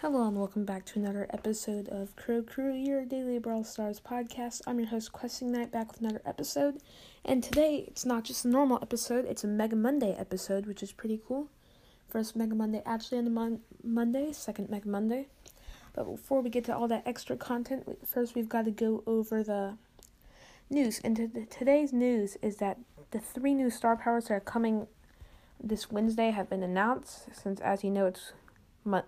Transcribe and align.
Hello 0.00 0.28
and 0.28 0.36
welcome 0.36 0.64
back 0.64 0.84
to 0.84 1.00
another 1.00 1.26
episode 1.30 1.88
of 1.88 2.14
Crow 2.14 2.40
Crew, 2.40 2.72
your 2.72 3.04
daily 3.04 3.40
Brawl 3.40 3.64
Stars 3.64 3.98
podcast. 3.98 4.60
I'm 4.64 4.78
your 4.78 4.90
host, 4.90 5.10
Questing 5.10 5.50
Knight, 5.50 5.72
back 5.72 5.90
with 5.90 6.00
another 6.00 6.22
episode. 6.24 6.80
And 7.24 7.42
today, 7.42 7.84
it's 7.88 8.06
not 8.06 8.22
just 8.22 8.44
a 8.44 8.48
normal 8.48 8.78
episode, 8.80 9.24
it's 9.24 9.42
a 9.42 9.48
Mega 9.48 9.74
Monday 9.74 10.14
episode, 10.16 10.66
which 10.66 10.84
is 10.84 10.92
pretty 10.92 11.20
cool. 11.26 11.48
First 12.08 12.36
Mega 12.36 12.54
Monday 12.54 12.80
actually 12.86 13.18
on 13.18 13.24
the 13.24 13.32
mon- 13.32 13.60
Monday, 13.82 14.32
second 14.32 14.70
Mega 14.70 14.88
Monday. 14.88 15.26
But 15.94 16.04
before 16.04 16.42
we 16.42 16.48
get 16.48 16.62
to 16.66 16.76
all 16.76 16.86
that 16.86 17.02
extra 17.04 17.36
content, 17.36 17.98
first 18.06 18.36
we've 18.36 18.48
got 18.48 18.66
to 18.66 18.70
go 18.70 19.02
over 19.04 19.42
the 19.42 19.78
news. 20.70 21.00
And 21.02 21.16
t- 21.16 21.46
today's 21.50 21.92
news 21.92 22.36
is 22.40 22.58
that 22.58 22.78
the 23.10 23.18
three 23.18 23.52
new 23.52 23.68
star 23.68 23.96
powers 23.96 24.26
that 24.26 24.34
are 24.34 24.40
coming 24.40 24.86
this 25.60 25.90
Wednesday 25.90 26.30
have 26.30 26.48
been 26.48 26.62
announced, 26.62 27.34
since 27.34 27.58
as 27.58 27.82
you 27.82 27.90
know, 27.90 28.06
it's 28.06 28.32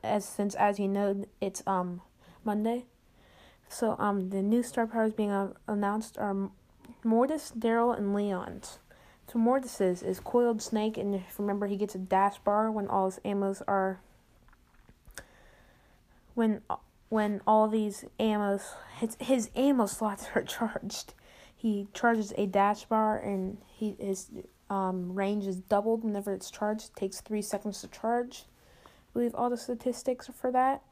as 0.02 0.24
since 0.24 0.54
as 0.54 0.78
you 0.78 0.88
know 0.88 1.24
it's 1.40 1.62
um 1.66 2.00
Monday. 2.44 2.84
So 3.68 3.96
um 3.98 4.30
the 4.30 4.42
new 4.42 4.62
star 4.62 4.86
powers 4.86 5.12
being 5.12 5.30
uh, 5.30 5.52
announced 5.66 6.18
are 6.18 6.50
Mortis, 7.04 7.52
Daryl, 7.56 7.96
and 7.96 8.14
Leon's. 8.14 8.78
So 9.32 9.38
Mortis's 9.38 10.02
is 10.02 10.18
Coiled 10.18 10.60
Snake, 10.60 10.98
and 10.98 11.22
remember 11.38 11.66
he 11.66 11.76
gets 11.76 11.94
a 11.94 11.98
dash 11.98 12.38
bar 12.38 12.70
when 12.70 12.88
all 12.88 13.06
his 13.06 13.20
ammos 13.24 13.62
are 13.68 14.00
when 16.34 16.62
when 17.08 17.40
all 17.46 17.68
these 17.68 18.04
ammos 18.18 18.62
his 18.98 19.16
his 19.20 19.50
ammo 19.54 19.86
slots 19.86 20.28
are 20.34 20.42
charged. 20.56 21.14
He 21.54 21.88
charges 21.92 22.32
a 22.38 22.46
dash 22.46 22.84
bar 22.84 23.18
and 23.18 23.58
he 23.66 23.94
his 23.98 24.30
um 24.68 25.14
range 25.14 25.46
is 25.46 25.56
doubled 25.56 26.02
whenever 26.04 26.32
it's 26.32 26.50
charged. 26.50 26.90
It 26.90 26.96
takes 26.96 27.20
three 27.20 27.42
seconds 27.42 27.80
to 27.82 27.88
charge 27.88 28.46
believe 29.12 29.34
all 29.34 29.50
the 29.50 29.56
statistics 29.56 30.28
for 30.28 30.50
that. 30.52 30.82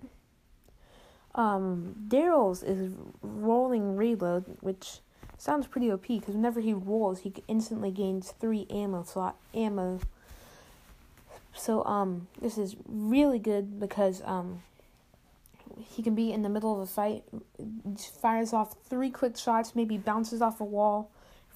Um, 1.35 1.95
Daryl's 2.09 2.63
is 2.63 2.93
rolling 3.23 3.97
reload, 3.97 4.57
which 4.61 5.01
sounds 5.37 5.67
pretty 5.67 5.91
OP 5.91 6.07
because 6.09 6.35
whenever 6.35 6.61
he 6.61 6.73
rolls, 6.73 7.21
he 7.21 7.33
instantly 7.47 7.91
gains 7.91 8.33
three 8.41 8.67
ammo 8.71 9.05
slot 9.05 9.37
ammo. 9.55 10.01
So 11.55 11.85
um, 11.85 12.29
this 12.41 12.59
is 12.59 12.77
really 12.87 13.39
good 13.39 13.79
because 13.81 14.23
um, 14.25 14.63
he 15.77 16.03
can 16.03 16.15
be 16.15 16.33
in 16.33 16.43
the 16.43 16.49
middle 16.49 16.73
of 16.73 16.81
a 16.81 16.87
fight, 16.87 17.25
fires 18.21 18.53
off 18.53 18.77
three 18.89 19.11
quick 19.11 19.37
shots, 19.37 19.75
maybe 19.75 19.97
bounces 19.97 20.43
off 20.43 20.61
a 20.61 20.65
wall, 20.65 21.11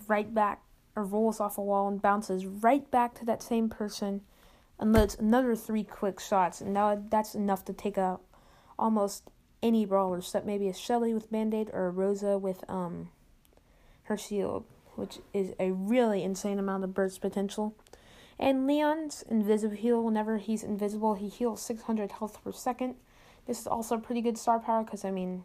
right 0.06 0.33
back, 0.33 0.62
or 0.95 1.05
rolls 1.05 1.41
off 1.41 1.58
a 1.58 1.62
wall 1.62 1.89
and 1.89 2.03
bounces 2.03 2.47
right 2.47 2.91
back 2.91 3.14
to 3.14 3.25
that 3.25 3.42
same 3.42 3.69
person 3.69 4.20
unloads 4.83 5.14
another 5.14 5.55
three 5.55 5.84
quick 5.84 6.19
shots, 6.19 6.61
and 6.61 6.75
now 6.75 7.00
that's 7.08 7.34
enough 7.34 7.64
to 7.64 7.72
take 7.72 7.97
out 7.97 8.20
almost 8.78 9.30
any 9.62 9.86
brawler, 9.86 10.19
except 10.19 10.44
maybe 10.44 10.69
a 10.69 10.74
Shelly 10.74 11.14
with 11.14 11.30
Band 11.30 11.55
Aid 11.55 11.70
or 11.72 11.86
a 11.86 11.91
Rosa 11.91 12.36
with 12.36 12.69
um 12.69 13.08
her 14.05 14.16
shield, 14.16 14.64
which 14.97 15.20
is 15.33 15.52
a 15.61 15.70
really 15.70 16.24
insane 16.24 16.58
amount 16.58 16.83
of 16.83 16.92
burst 16.92 17.20
potential. 17.20 17.77
And 18.39 18.66
Leon's 18.66 19.22
invisible 19.22 19.77
heal. 19.77 20.02
Whenever 20.02 20.39
he's 20.39 20.64
invisible, 20.64 21.14
he 21.14 21.28
heals 21.28 21.62
600 21.62 22.12
health 22.12 22.42
per 22.42 22.50
second. 22.50 22.96
This 23.46 23.61
is 23.61 23.67
also 23.69 23.96
a 23.96 24.00
pretty 24.00 24.20
good 24.20 24.36
star 24.36 24.58
power 24.58 24.83
because 24.83 25.05
I 25.05 25.12
mean, 25.12 25.44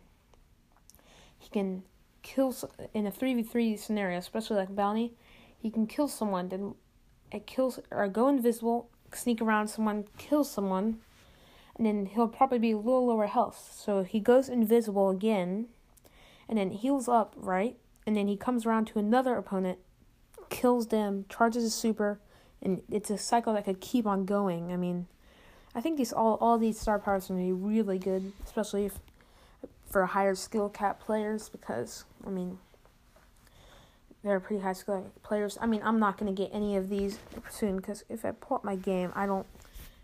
he 1.38 1.50
can 1.50 1.84
kill 2.24 2.56
in 2.94 3.06
a 3.06 3.12
three 3.12 3.36
v 3.36 3.44
three 3.44 3.78
scenario, 3.78 4.18
especially 4.18 4.58
like 4.58 4.76
Bounty. 4.76 5.14
He 5.60 5.70
can 5.70 5.86
kill 5.86 6.08
someone, 6.08 6.50
then 6.50 6.74
it 7.32 7.46
kills 7.46 7.80
or 7.92 8.08
go 8.08 8.28
invisible 8.28 8.90
sneak 9.14 9.42
around 9.42 9.68
someone, 9.68 10.06
kill 10.18 10.44
someone, 10.44 11.00
and 11.76 11.86
then 11.86 12.08
he'll 12.08 12.28
probably 12.28 12.60
be 12.60 12.72
a 12.72 12.78
little 12.78 13.06
lower 13.08 13.28
health. 13.28 13.74
So 13.78 14.04
he 14.04 14.20
goes 14.20 14.50
invisible 14.50 15.10
again, 15.10 15.68
and 16.50 16.58
then 16.58 16.72
heals 16.72 17.08
up, 17.08 17.34
right? 17.38 17.78
And 18.06 18.16
then 18.16 18.28
he 18.28 18.38
comes 18.38 18.66
around 18.66 18.86
to 18.88 19.00
another 19.00 19.36
opponent, 19.36 19.80
kills 20.50 20.88
them, 20.88 21.26
charges 21.30 21.64
a 21.64 21.70
super, 21.70 22.20
and 22.62 22.82
it's 22.90 23.10
a 23.10 23.18
cycle 23.18 23.54
that 23.54 23.66
could 23.66 23.82
keep 23.82 24.06
on 24.08 24.26
going. 24.26 24.72
I 24.72 24.78
mean, 24.78 25.08
I 25.76 25.82
think 25.82 25.98
these 25.98 26.14
all 26.14 26.36
all 26.42 26.58
these 26.58 26.80
star 26.80 26.98
powers 27.00 27.30
are 27.30 27.34
gonna 27.34 27.46
be 27.46 27.52
really 27.52 28.00
good, 28.00 28.32
especially 28.44 28.86
if, 28.86 29.00
for 29.86 30.06
higher 30.08 30.36
skill 30.36 30.70
cap 30.70 31.00
players, 31.00 31.50
because 31.50 32.06
I 32.26 32.30
mean 32.30 32.60
they're 34.28 34.40
pretty 34.40 34.62
high 34.62 34.74
skill 34.74 35.12
players. 35.24 35.58
I 35.62 35.66
mean, 35.66 35.82
I'm 35.84 36.00
not 36.00 36.18
going 36.18 36.34
to 36.34 36.42
get 36.42 36.52
any 36.54 36.76
of 36.76 36.90
these 36.90 37.20
soon 37.50 37.78
because 37.78 38.04
if 38.10 38.26
I 38.26 38.32
pull 38.32 38.58
up 38.58 38.64
my 38.64 38.76
game, 38.76 39.12
I 39.16 39.26
don't 39.26 39.48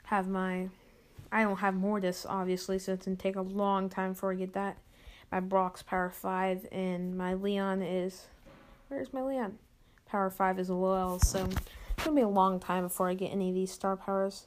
have 0.05 0.27
my. 0.27 0.69
I 1.31 1.43
don't 1.43 1.57
have 1.57 1.73
Mortis, 1.73 2.27
obviously, 2.29 2.77
so 2.77 2.93
it's 2.93 3.05
going 3.05 3.17
to 3.17 3.23
take 3.23 3.35
a 3.35 3.41
long 3.41 3.89
time 3.89 4.13
before 4.13 4.31
I 4.31 4.35
get 4.35 4.53
that. 4.53 4.77
My 5.31 5.39
Brock's 5.39 5.81
Power 5.81 6.11
5, 6.11 6.67
and 6.71 7.17
my 7.17 7.33
Leon 7.33 7.81
is. 7.81 8.27
Where's 8.87 9.11
my 9.13 9.23
Leon? 9.23 9.57
Power 10.05 10.29
5 10.29 10.59
is 10.59 10.69
low, 10.69 11.17
so 11.23 11.45
it's 11.45 12.03
going 12.03 12.15
to 12.15 12.21
be 12.21 12.21
a 12.21 12.27
long 12.27 12.59
time 12.59 12.83
before 12.83 13.09
I 13.09 13.15
get 13.15 13.31
any 13.31 13.49
of 13.49 13.55
these 13.55 13.71
star 13.71 13.97
powers. 13.97 14.45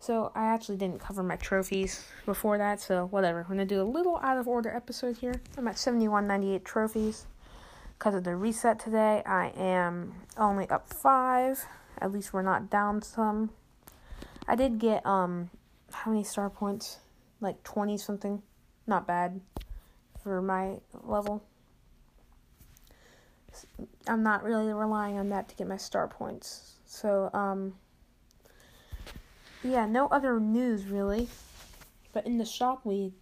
So 0.00 0.30
I 0.36 0.44
actually 0.44 0.76
didn't 0.76 1.00
cover 1.00 1.24
my 1.24 1.34
trophies 1.34 2.04
before 2.24 2.58
that, 2.58 2.80
so 2.80 3.06
whatever. 3.06 3.40
I'm 3.40 3.46
going 3.46 3.58
to 3.58 3.64
do 3.64 3.82
a 3.82 3.82
little 3.82 4.20
out 4.22 4.38
of 4.38 4.46
order 4.46 4.70
episode 4.70 5.16
here. 5.16 5.40
I'm 5.56 5.66
at 5.66 5.76
7198 5.76 6.64
trophies 6.64 7.26
because 7.98 8.14
of 8.14 8.22
the 8.24 8.36
reset 8.36 8.78
today, 8.78 9.22
I 9.26 9.52
am 9.56 10.14
only 10.36 10.68
up 10.70 10.92
five. 11.02 11.66
At 12.00 12.12
least 12.12 12.32
we're 12.32 12.42
not 12.42 12.70
down 12.70 13.02
some. 13.02 13.50
I 14.46 14.54
did 14.54 14.78
get 14.78 15.04
um 15.04 15.50
how 15.92 16.12
many 16.12 16.22
star 16.22 16.48
points? 16.48 16.98
Like 17.40 17.62
twenty 17.64 17.98
something. 17.98 18.42
Not 18.86 19.06
bad 19.06 19.40
for 20.22 20.40
my 20.40 20.76
level. 21.02 21.42
I'm 24.06 24.22
not 24.22 24.44
really 24.44 24.72
relying 24.72 25.18
on 25.18 25.30
that 25.30 25.48
to 25.48 25.56
get 25.56 25.66
my 25.66 25.76
star 25.76 26.06
points. 26.06 26.74
So 26.86 27.30
um 27.34 27.74
yeah, 29.64 29.86
no 29.86 30.06
other 30.06 30.38
news 30.38 30.84
really. 30.84 31.28
But 32.12 32.26
in 32.26 32.38
the 32.38 32.44
shop 32.44 32.82
we 32.84 33.12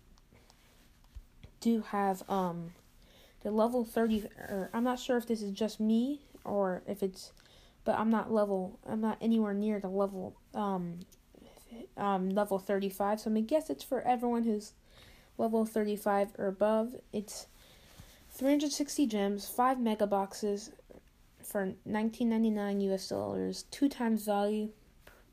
do 1.60 1.82
have 1.90 2.22
um 2.28 2.72
the 3.46 3.52
level 3.52 3.84
30 3.84 4.24
or 4.48 4.70
I'm 4.74 4.82
not 4.82 4.98
sure 4.98 5.16
if 5.16 5.28
this 5.28 5.40
is 5.40 5.52
just 5.52 5.78
me 5.78 6.20
or 6.44 6.82
if 6.84 7.00
it's 7.00 7.30
but 7.84 7.96
I'm 7.96 8.10
not 8.10 8.32
level 8.32 8.80
I'm 8.84 9.00
not 9.00 9.18
anywhere 9.20 9.54
near 9.54 9.78
the 9.78 9.86
level 9.86 10.34
um 10.52 10.98
um 11.96 12.30
level 12.30 12.58
35 12.58 13.20
so 13.20 13.32
I 13.32 13.40
guess 13.42 13.70
it's 13.70 13.84
for 13.84 14.02
everyone 14.02 14.42
who's 14.42 14.72
level 15.38 15.64
35 15.64 16.30
or 16.38 16.48
above. 16.48 16.96
It's 17.12 17.46
360 18.32 19.06
gems 19.06 19.48
5 19.48 19.78
mega 19.78 20.08
boxes 20.08 20.72
for 21.40 21.74
19.99 21.88 22.92
US 22.92 23.08
dollars 23.08 23.64
two 23.70 23.88
times 23.88 24.24
value. 24.24 24.70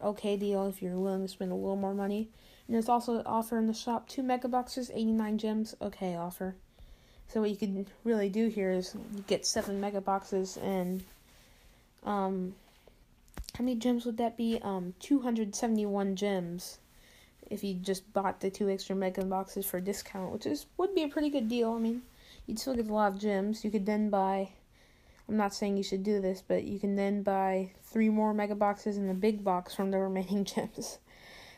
Okay 0.03 0.37
deal 0.37 0.67
if 0.67 0.83
you're 0.83 0.99
willing 0.99 1.23
to 1.23 1.27
spend 1.27 1.51
a 1.51 1.55
little 1.55 1.75
more 1.77 1.95
money. 1.95 2.29
And 2.67 2.75
there's 2.75 2.89
also 2.89 3.17
an 3.17 3.25
offer 3.25 3.57
in 3.57 3.65
the 3.65 3.73
shop 3.73 4.07
2 4.07 4.21
mega 4.21 4.47
boxes 4.47 4.91
89 4.93 5.39
gems. 5.39 5.75
Okay 5.81 6.15
offer 6.15 6.57
so 7.27 7.41
what 7.41 7.49
you 7.49 7.57
can 7.57 7.87
really 8.03 8.29
do 8.29 8.47
here 8.47 8.71
is 8.71 8.95
get 9.27 9.45
seven 9.45 9.79
mega 9.79 10.01
boxes 10.01 10.57
and 10.57 11.03
um 12.03 12.53
how 13.57 13.63
many 13.63 13.75
gems 13.75 14.05
would 14.05 14.17
that 14.17 14.37
be? 14.37 14.59
Um 14.61 14.93
271 14.99 16.15
gems 16.15 16.79
if 17.49 17.63
you 17.63 17.75
just 17.75 18.11
bought 18.13 18.39
the 18.39 18.49
two 18.49 18.69
extra 18.69 18.95
mega 18.95 19.23
boxes 19.23 19.65
for 19.65 19.77
a 19.77 19.81
discount, 19.81 20.31
which 20.31 20.45
is 20.45 20.65
would 20.77 20.95
be 20.95 21.03
a 21.03 21.07
pretty 21.07 21.29
good 21.29 21.47
deal. 21.47 21.73
I 21.73 21.79
mean, 21.79 22.01
you'd 22.47 22.59
still 22.59 22.75
get 22.75 22.87
a 22.87 22.93
lot 22.93 23.13
of 23.13 23.19
gems. 23.19 23.63
You 23.63 23.71
could 23.71 23.85
then 23.85 24.09
buy 24.09 24.49
I'm 25.27 25.37
not 25.37 25.53
saying 25.53 25.77
you 25.77 25.83
should 25.83 26.03
do 26.03 26.19
this, 26.19 26.43
but 26.45 26.63
you 26.63 26.79
can 26.79 26.95
then 26.95 27.23
buy 27.23 27.71
three 27.83 28.09
more 28.09 28.33
mega 28.33 28.55
boxes 28.55 28.97
and 28.97 29.09
the 29.09 29.13
big 29.13 29.43
box 29.43 29.73
from 29.73 29.91
the 29.91 29.99
remaining 29.99 30.43
gems. 30.53 30.99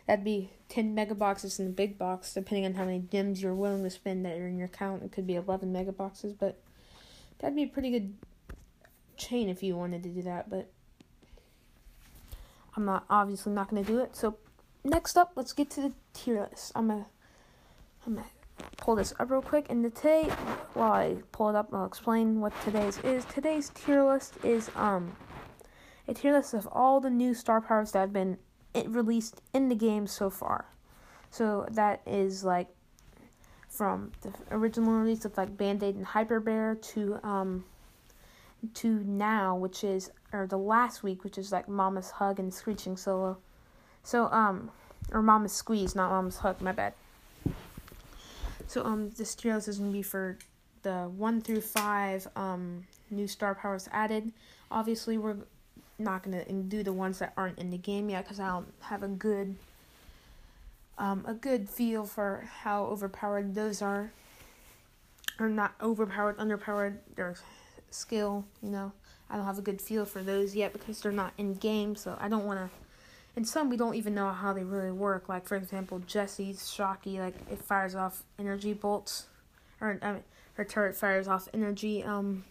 That'd 0.07 0.23
be 0.23 0.51
10 0.69 0.93
mega 0.93 1.16
boxes 1.16 1.59
in 1.59 1.66
the 1.66 1.71
big 1.71 1.97
box, 1.97 2.33
depending 2.33 2.66
on 2.66 2.75
how 2.75 2.85
many 2.85 2.99
gems 2.99 3.41
you're 3.41 3.55
willing 3.55 3.84
to 3.84 3.90
spend 3.90 4.25
that 4.25 4.37
are 4.37 4.47
in 4.47 4.57
your 4.57 4.67
account. 4.67 5.03
It 5.03 5.11
could 5.11 5.25
be 5.25 5.35
11 5.35 5.72
mega 5.72 5.91
boxes, 5.91 6.34
but 6.34 6.61
that'd 7.40 7.55
be 7.55 7.63
a 7.63 7.67
pretty 7.67 7.90
good 7.90 8.13
chain 9.17 9.49
if 9.49 9.63
you 9.63 9.75
wanted 9.75 10.03
to 10.03 10.09
do 10.09 10.22
that. 10.22 10.49
But 10.49 10.69
I'm 12.75 12.85
not 12.85 13.05
obviously 13.09 13.53
not 13.53 13.69
going 13.69 13.84
to 13.84 13.91
do 13.91 13.99
it. 13.99 14.16
So 14.16 14.37
next 14.84 15.17
up, 15.17 15.31
let's 15.35 15.53
get 15.53 15.69
to 15.72 15.81
the 15.81 15.93
tier 16.13 16.41
list. 16.41 16.72
I'm 16.75 16.87
gonna 16.87 17.07
I'm 18.05 18.16
gonna 18.16 18.28
pull 18.78 18.96
this 18.96 19.13
up 19.19 19.29
real 19.29 19.41
quick. 19.41 19.67
And 19.69 19.84
today, 19.96 20.23
while 20.73 20.91
I 20.91 21.17
pull 21.31 21.49
it 21.49 21.55
up, 21.55 21.73
I'll 21.73 21.85
explain 21.85 22.40
what 22.41 22.53
today's 22.63 22.99
is. 22.99 23.25
Today's 23.25 23.69
tier 23.69 24.03
list 24.03 24.35
is 24.43 24.69
um 24.75 25.16
a 26.07 26.13
tier 26.13 26.34
list 26.34 26.53
of 26.53 26.67
all 26.72 26.99
the 26.99 27.09
new 27.09 27.34
star 27.34 27.61
powers 27.61 27.91
that 27.93 27.99
have 27.99 28.13
been 28.13 28.37
released 28.87 29.41
in 29.53 29.69
the 29.69 29.75
game 29.75 30.07
so 30.07 30.29
far. 30.29 30.66
So 31.31 31.67
that 31.72 32.01
is 32.05 32.43
like 32.43 32.67
from 33.67 34.11
the 34.22 34.31
original 34.51 34.93
release 34.93 35.25
of 35.25 35.37
like 35.37 35.57
Band 35.57 35.83
Aid 35.83 35.95
and 35.95 36.05
Hyper 36.05 36.39
Bear 36.39 36.75
to 36.75 37.19
um 37.23 37.66
to 38.75 39.03
now, 39.03 39.55
which 39.55 39.83
is 39.83 40.11
or 40.33 40.47
the 40.47 40.57
last 40.57 41.03
week, 41.03 41.23
which 41.23 41.37
is 41.37 41.51
like 41.51 41.67
Mama's 41.67 42.11
Hug 42.11 42.39
and 42.39 42.53
Screeching 42.53 42.97
Solo. 42.97 43.37
So 44.03 44.31
um 44.31 44.72
or 45.11 45.21
Mama's 45.21 45.53
Squeeze, 45.53 45.95
not 45.95 46.09
Mama's 46.09 46.37
Hug. 46.37 46.61
My 46.61 46.71
bad. 46.71 46.93
So 48.67 48.83
um, 48.83 49.11
this 49.11 49.43
list 49.43 49.67
is 49.67 49.79
gonna 49.79 49.91
be 49.91 50.01
for 50.01 50.37
the 50.81 51.09
one 51.16 51.41
through 51.41 51.61
five 51.61 52.28
um 52.35 52.85
new 53.11 53.28
star 53.28 53.55
powers 53.55 53.87
added. 53.91 54.31
Obviously, 54.71 55.17
we're 55.17 55.37
not 55.97 56.23
gonna 56.23 56.43
do 56.45 56.83
the 56.83 56.93
ones 56.93 57.19
that 57.19 57.33
aren't 57.37 57.59
in 57.59 57.71
the 57.71 57.77
game 57.77 58.09
yet 58.09 58.23
because 58.25 58.39
I 58.39 58.47
don't 58.49 58.73
have 58.81 59.03
a 59.03 59.07
good 59.07 59.55
um 60.97 61.23
a 61.27 61.33
good 61.33 61.69
feel 61.69 62.05
for 62.05 62.47
how 62.61 62.85
overpowered 62.85 63.55
those 63.55 63.81
are. 63.81 64.11
Or 65.37 65.49
not 65.49 65.73
overpowered, 65.81 66.37
underpowered. 66.37 66.97
Their 67.15 67.35
skill, 67.91 68.45
you 68.61 68.69
know. 68.69 68.91
I 69.29 69.35
don't 69.35 69.45
have 69.45 69.57
a 69.57 69.61
good 69.61 69.81
feel 69.81 70.05
for 70.05 70.21
those 70.21 70.55
yet 70.55 70.71
because 70.71 71.01
they're 71.01 71.11
not 71.11 71.33
in 71.37 71.55
game, 71.55 71.95
so 71.95 72.17
I 72.21 72.29
don't 72.29 72.45
want 72.45 72.59
to. 72.59 72.69
And 73.35 73.47
some 73.47 73.69
we 73.69 73.75
don't 73.75 73.95
even 73.95 74.15
know 74.15 74.29
how 74.29 74.53
they 74.53 74.63
really 74.63 74.91
work. 74.91 75.27
Like 75.27 75.45
for 75.45 75.55
example, 75.55 75.99
Jessie's 76.07 76.71
Shocky, 76.71 77.19
like 77.19 77.35
it 77.51 77.61
fires 77.61 77.95
off 77.95 78.23
energy 78.39 78.73
bolts, 78.73 79.25
or 79.81 79.99
I 80.01 80.13
mean, 80.13 80.23
her 80.53 80.63
turret 80.63 80.95
fires 80.95 81.27
off 81.27 81.49
energy 81.53 82.03
um 82.03 82.45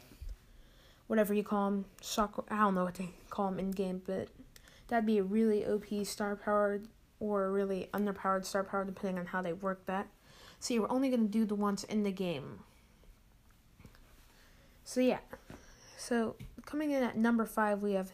whatever 1.07 1.35
you 1.35 1.43
call 1.43 1.71
them, 1.71 1.85
shock. 2.03 2.47
I 2.51 2.59
don't 2.59 2.75
know 2.75 2.85
what 2.85 2.95
they 2.95 3.11
call 3.31 3.51
them 3.51 3.59
in 3.59 3.71
game, 3.71 4.03
but 4.07 4.29
that'd 4.89 5.07
be 5.07 5.19
a 5.19 5.23
really 5.23 5.65
OP 5.67 6.07
star 6.07 6.37
power 6.37 6.81
or 7.21 7.47
a 7.47 7.51
really 7.51 7.89
underpowered 7.93 8.45
star 8.45 8.65
power, 8.65 8.85
depending 8.85 9.19
on 9.19 9.27
how 9.27 9.43
they 9.43 9.53
work 9.53 9.87
that. 9.87 10.09
So 10.61 10.75
you're 10.75 10.91
only 10.91 11.11
gonna 11.11 11.25
do 11.25 11.45
the 11.45 11.55
ones 11.55 11.85
in 11.85 12.03
the 12.03 12.13
game. 12.13 12.61
So 14.85 15.01
yeah, 15.01 15.21
so 15.97 16.37
coming 16.67 16.91
in 16.91 17.03
at 17.03 17.17
number 17.17 17.47
five, 17.47 17.81
we 17.81 17.93
have 17.93 18.13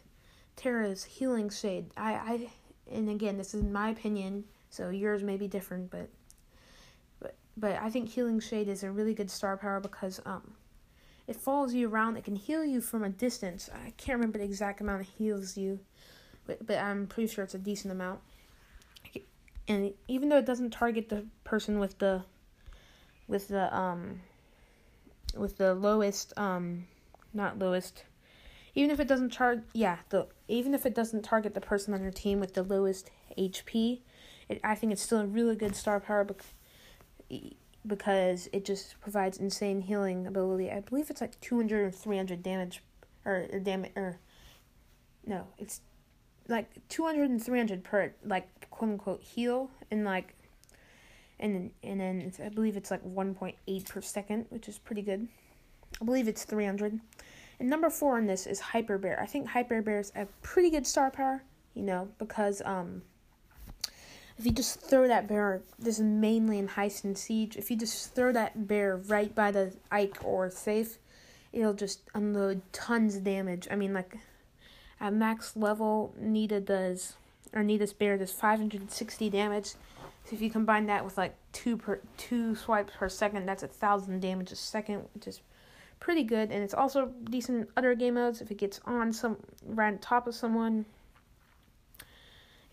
Tara's 0.57 1.05
Healing 1.05 1.51
Shade. 1.51 1.87
I, 1.97 2.13
I, 2.13 2.49
and 2.91 3.09
again, 3.09 3.39
this 3.39 3.55
is 3.55 3.63
my 3.63 3.91
opinion, 3.91 4.45
so 4.69 4.91
yours 4.91 5.23
may 5.23 5.37
be 5.37 5.49
different, 5.49 5.91
but, 5.91 6.09
but, 7.19 7.35
but 7.57 7.77
I 7.83 7.91
think 7.91 8.11
Healing 8.11 8.39
Shade 8.39 8.69
is 8.69 8.85
a 8.85 8.91
really 8.91 9.15
good 9.15 9.31
star 9.31 9.57
power 9.57 9.81
because 9.81 10.21
um, 10.25 10.53
it 11.31 11.37
follows 11.37 11.73
you 11.73 11.89
around. 11.89 12.17
It 12.17 12.25
can 12.25 12.35
heal 12.35 12.65
you 12.65 12.81
from 12.81 13.05
a 13.05 13.09
distance. 13.09 13.71
I 13.73 13.93
can't 13.97 14.19
remember 14.19 14.39
the 14.39 14.45
exact 14.45 14.81
amount 14.81 15.03
it 15.03 15.09
heals 15.17 15.57
you, 15.57 15.79
but, 16.45 16.67
but 16.67 16.77
I'm 16.79 17.07
pretty 17.07 17.33
sure 17.33 17.45
it's 17.45 17.55
a 17.55 17.59
decent 17.59 17.93
amount. 17.93 18.19
And 19.69 19.95
even 20.09 20.29
though 20.29 20.39
it 20.39 20.45
doesn't 20.45 20.71
target 20.71 21.09
the 21.09 21.27
person 21.45 21.79
with 21.79 21.99
the 22.01 22.25
with 23.29 23.47
the 23.47 23.73
um 23.73 24.23
with 25.37 25.57
the 25.57 25.73
lowest 25.73 26.37
um 26.37 26.87
not 27.33 27.61
lowest 27.61 28.03
even 28.75 28.91
if 28.91 28.99
it 28.99 29.07
doesn't 29.07 29.31
charge 29.31 29.61
yeah 29.73 29.99
the 30.09 30.27
even 30.49 30.75
if 30.75 30.85
it 30.85 30.97
doesn't 30.97 31.23
target 31.23 31.55
the 31.55 31.61
person 31.61 31.95
on 31.95 32.03
your 32.03 32.11
team 32.11 32.41
with 32.41 32.55
the 32.55 32.65
lowest 32.65 33.09
HP 33.39 34.01
it, 34.49 34.61
I 34.65 34.75
think 34.75 34.93
it's 34.93 35.03
still 35.03 35.21
a 35.21 35.27
really 35.27 35.55
good 35.55 35.77
star 35.77 36.01
power 36.01 36.25
because 37.87 38.49
it 38.53 38.65
just 38.65 39.01
provides 39.01 39.39
insane 39.39 39.81
healing 39.81 40.27
ability. 40.27 40.71
I 40.71 40.81
believe 40.81 41.11
it's 41.11 41.21
like 41.21 41.41
200 41.41 41.87
or 41.87 41.91
300 41.91 42.43
damage 42.43 42.83
or, 43.25 43.47
or 43.53 43.59
damage 43.59 43.93
or 43.97 44.19
no, 45.27 45.47
it's 45.59 45.81
like 46.49 46.71
200 46.89 47.31
and 47.31 47.43
300 47.43 47.85
per 47.85 48.13
like 48.25 48.69
quote 48.71 48.91
unquote 48.91 49.23
heal 49.23 49.71
and 49.91 50.05
like 50.05 50.35
and 51.39 51.55
then 51.55 51.71
and 51.83 52.01
then 52.01 52.33
I 52.45 52.49
believe 52.49 52.77
it's 52.77 52.91
like 52.91 53.05
1.8 53.05 53.89
per 53.89 54.01
second, 54.01 54.47
which 54.51 54.69
is 54.69 54.79
pretty 54.79 55.03
good. 55.03 55.29
I 56.01 56.05
believe 56.05 56.29
it's 56.29 56.45
300. 56.45 57.01
And 57.59 57.69
number 57.69 57.91
4 57.91 58.17
on 58.17 58.27
this 58.27 58.47
is 58.47 58.61
Hyper 58.61 58.99
Bear. 58.99 59.21
I 59.21 59.27
think 59.27 59.49
Hyper 59.49 59.83
Bear's 59.83 60.13
a 60.15 60.27
pretty 60.43 60.71
good 60.71 60.87
star 60.87 61.11
power, 61.11 61.43
you 61.75 61.83
know, 61.83 62.09
because 62.19 62.61
um 62.65 63.03
if 64.41 64.47
you 64.47 64.53
just 64.53 64.81
throw 64.81 65.07
that 65.07 65.29
bear, 65.29 65.61
this 65.79 65.99
is 65.99 66.05
mainly 66.05 66.59
in 66.59 66.67
Heist 66.67 67.05
and 67.05 67.19
Siege, 67.19 67.59
if 67.59 67.71
you 67.71 67.77
just 67.77 68.15
throw 68.15 68.33
that 68.33 68.67
bear 68.67 68.97
right 68.97 69.35
by 69.35 69.51
the 69.51 69.75
Ike 69.91 70.17
or 70.25 70.49
safe, 70.49 70.97
it'll 71.53 71.75
just 71.75 72.01
unload 72.15 72.63
tons 72.73 73.17
of 73.17 73.25
damage. 73.25 73.69
I 73.71 73.77
mean, 73.77 73.93
like, 73.93 74.17
at 74.99 75.13
max 75.13 75.57
level, 75.57 76.15
Nita 76.19 76.59
does, 76.59 77.17
or 77.53 77.63
Nita's 77.63 77.93
bear 77.93 78.17
does 78.17 78.33
560 78.33 79.29
damage. 79.29 79.67
So 79.67 80.33
if 80.33 80.41
you 80.41 80.49
combine 80.49 80.87
that 80.87 81.05
with 81.05 81.19
like 81.19 81.35
two 81.53 81.77
per 81.77 82.01
two 82.17 82.55
swipes 82.55 82.95
per 82.97 83.11
second, 83.11 83.45
that's 83.45 83.63
a 83.63 83.69
thousand 83.69 84.21
damage 84.21 84.53
a 84.53 84.57
second, 84.57 85.07
which 85.13 85.27
is 85.27 85.43
pretty 85.99 86.23
good. 86.23 86.51
And 86.51 86.65
it's 86.65 86.73
also 86.73 87.13
decent 87.25 87.59
in 87.59 87.69
other 87.77 87.95
game 87.95 88.15
modes 88.15 88.41
if 88.41 88.51
it 88.51 88.57
gets 88.57 88.81
on 88.87 89.13
some 89.13 89.37
right 89.67 89.93
on 89.93 89.99
top 89.99 90.27
of 90.27 90.35
someone 90.35 90.87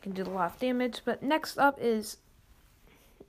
can 0.02 0.12
do 0.12 0.24
a 0.24 0.26
lot 0.26 0.54
of 0.54 0.60
damage. 0.60 1.02
But 1.06 1.24
next 1.24 1.58
up 1.58 1.78
is, 1.82 2.18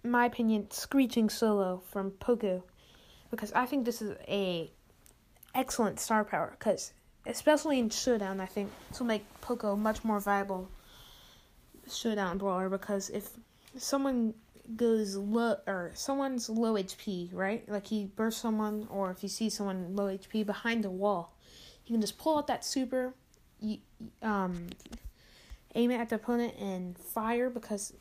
my 0.03 0.27
opinion, 0.27 0.71
Screeching 0.71 1.29
Solo 1.29 1.83
from 1.91 2.11
Poco, 2.13 2.65
because 3.31 3.53
I 3.53 3.67
think 3.67 3.85
this 3.85 4.01
is 4.03 4.17
a 4.27 4.71
excellent 5.55 6.01
star 6.01 6.25
power. 6.25 6.55
Because 6.59 6.93
especially 7.27 7.79
in 7.79 7.91
showdown, 7.91 8.41
I 8.41 8.47
think 8.47 8.71
this 8.89 9.01
will 9.01 9.07
make 9.07 9.25
Poco 9.41 9.77
much 9.77 10.05
more 10.05 10.21
viable 10.21 10.71
showdown 11.91 12.39
brawler. 12.39 12.69
Because 12.69 13.11
if 13.11 13.31
someone 13.77 14.35
goes 14.77 15.17
low 15.17 15.57
or 15.67 15.93
someone's 15.95 16.49
low 16.49 16.75
HP, 16.75 17.31
right? 17.33 17.69
Like 17.69 17.87
he 17.87 18.07
bursts 18.07 18.41
someone, 18.41 18.87
or 18.91 19.11
if 19.11 19.23
you 19.23 19.29
see 19.29 19.49
someone 19.49 19.97
low 19.97 20.07
HP 20.07 20.45
behind 20.45 20.85
the 20.85 20.91
wall, 20.91 21.35
you 21.87 21.95
can 21.95 22.01
just 22.01 22.19
pull 22.19 22.39
out 22.39 22.47
that 22.49 22.65
super. 22.65 23.15
Um, 24.23 24.69
aim 25.79 25.93
it 25.93 26.01
at 26.01 26.09
the 26.09 26.17
opponent 26.17 26.55
and 26.59 26.99
fire 26.99 27.49
because 27.49 27.95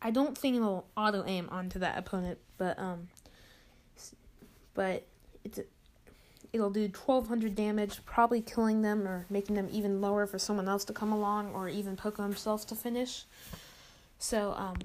I 0.00 0.10
don't 0.10 0.36
think 0.36 0.56
it'll 0.56 0.86
auto 0.96 1.24
aim 1.26 1.48
onto 1.50 1.78
that 1.80 1.98
opponent, 1.98 2.38
but 2.56 2.78
um, 2.78 3.08
but 4.74 5.06
it's 5.44 5.60
it'll 6.52 6.70
do 6.70 6.82
1200 6.82 7.54
damage, 7.54 8.04
probably 8.06 8.40
killing 8.40 8.80
them 8.80 9.06
or 9.06 9.26
making 9.28 9.54
them 9.54 9.68
even 9.70 10.00
lower 10.00 10.26
for 10.26 10.38
someone 10.38 10.66
else 10.66 10.84
to 10.86 10.94
come 10.94 11.12
along 11.12 11.52
or 11.52 11.68
even 11.68 11.94
Poco 11.94 12.22
himself 12.22 12.66
to 12.68 12.74
finish. 12.74 13.24
So 14.18 14.54
um, 14.56 14.76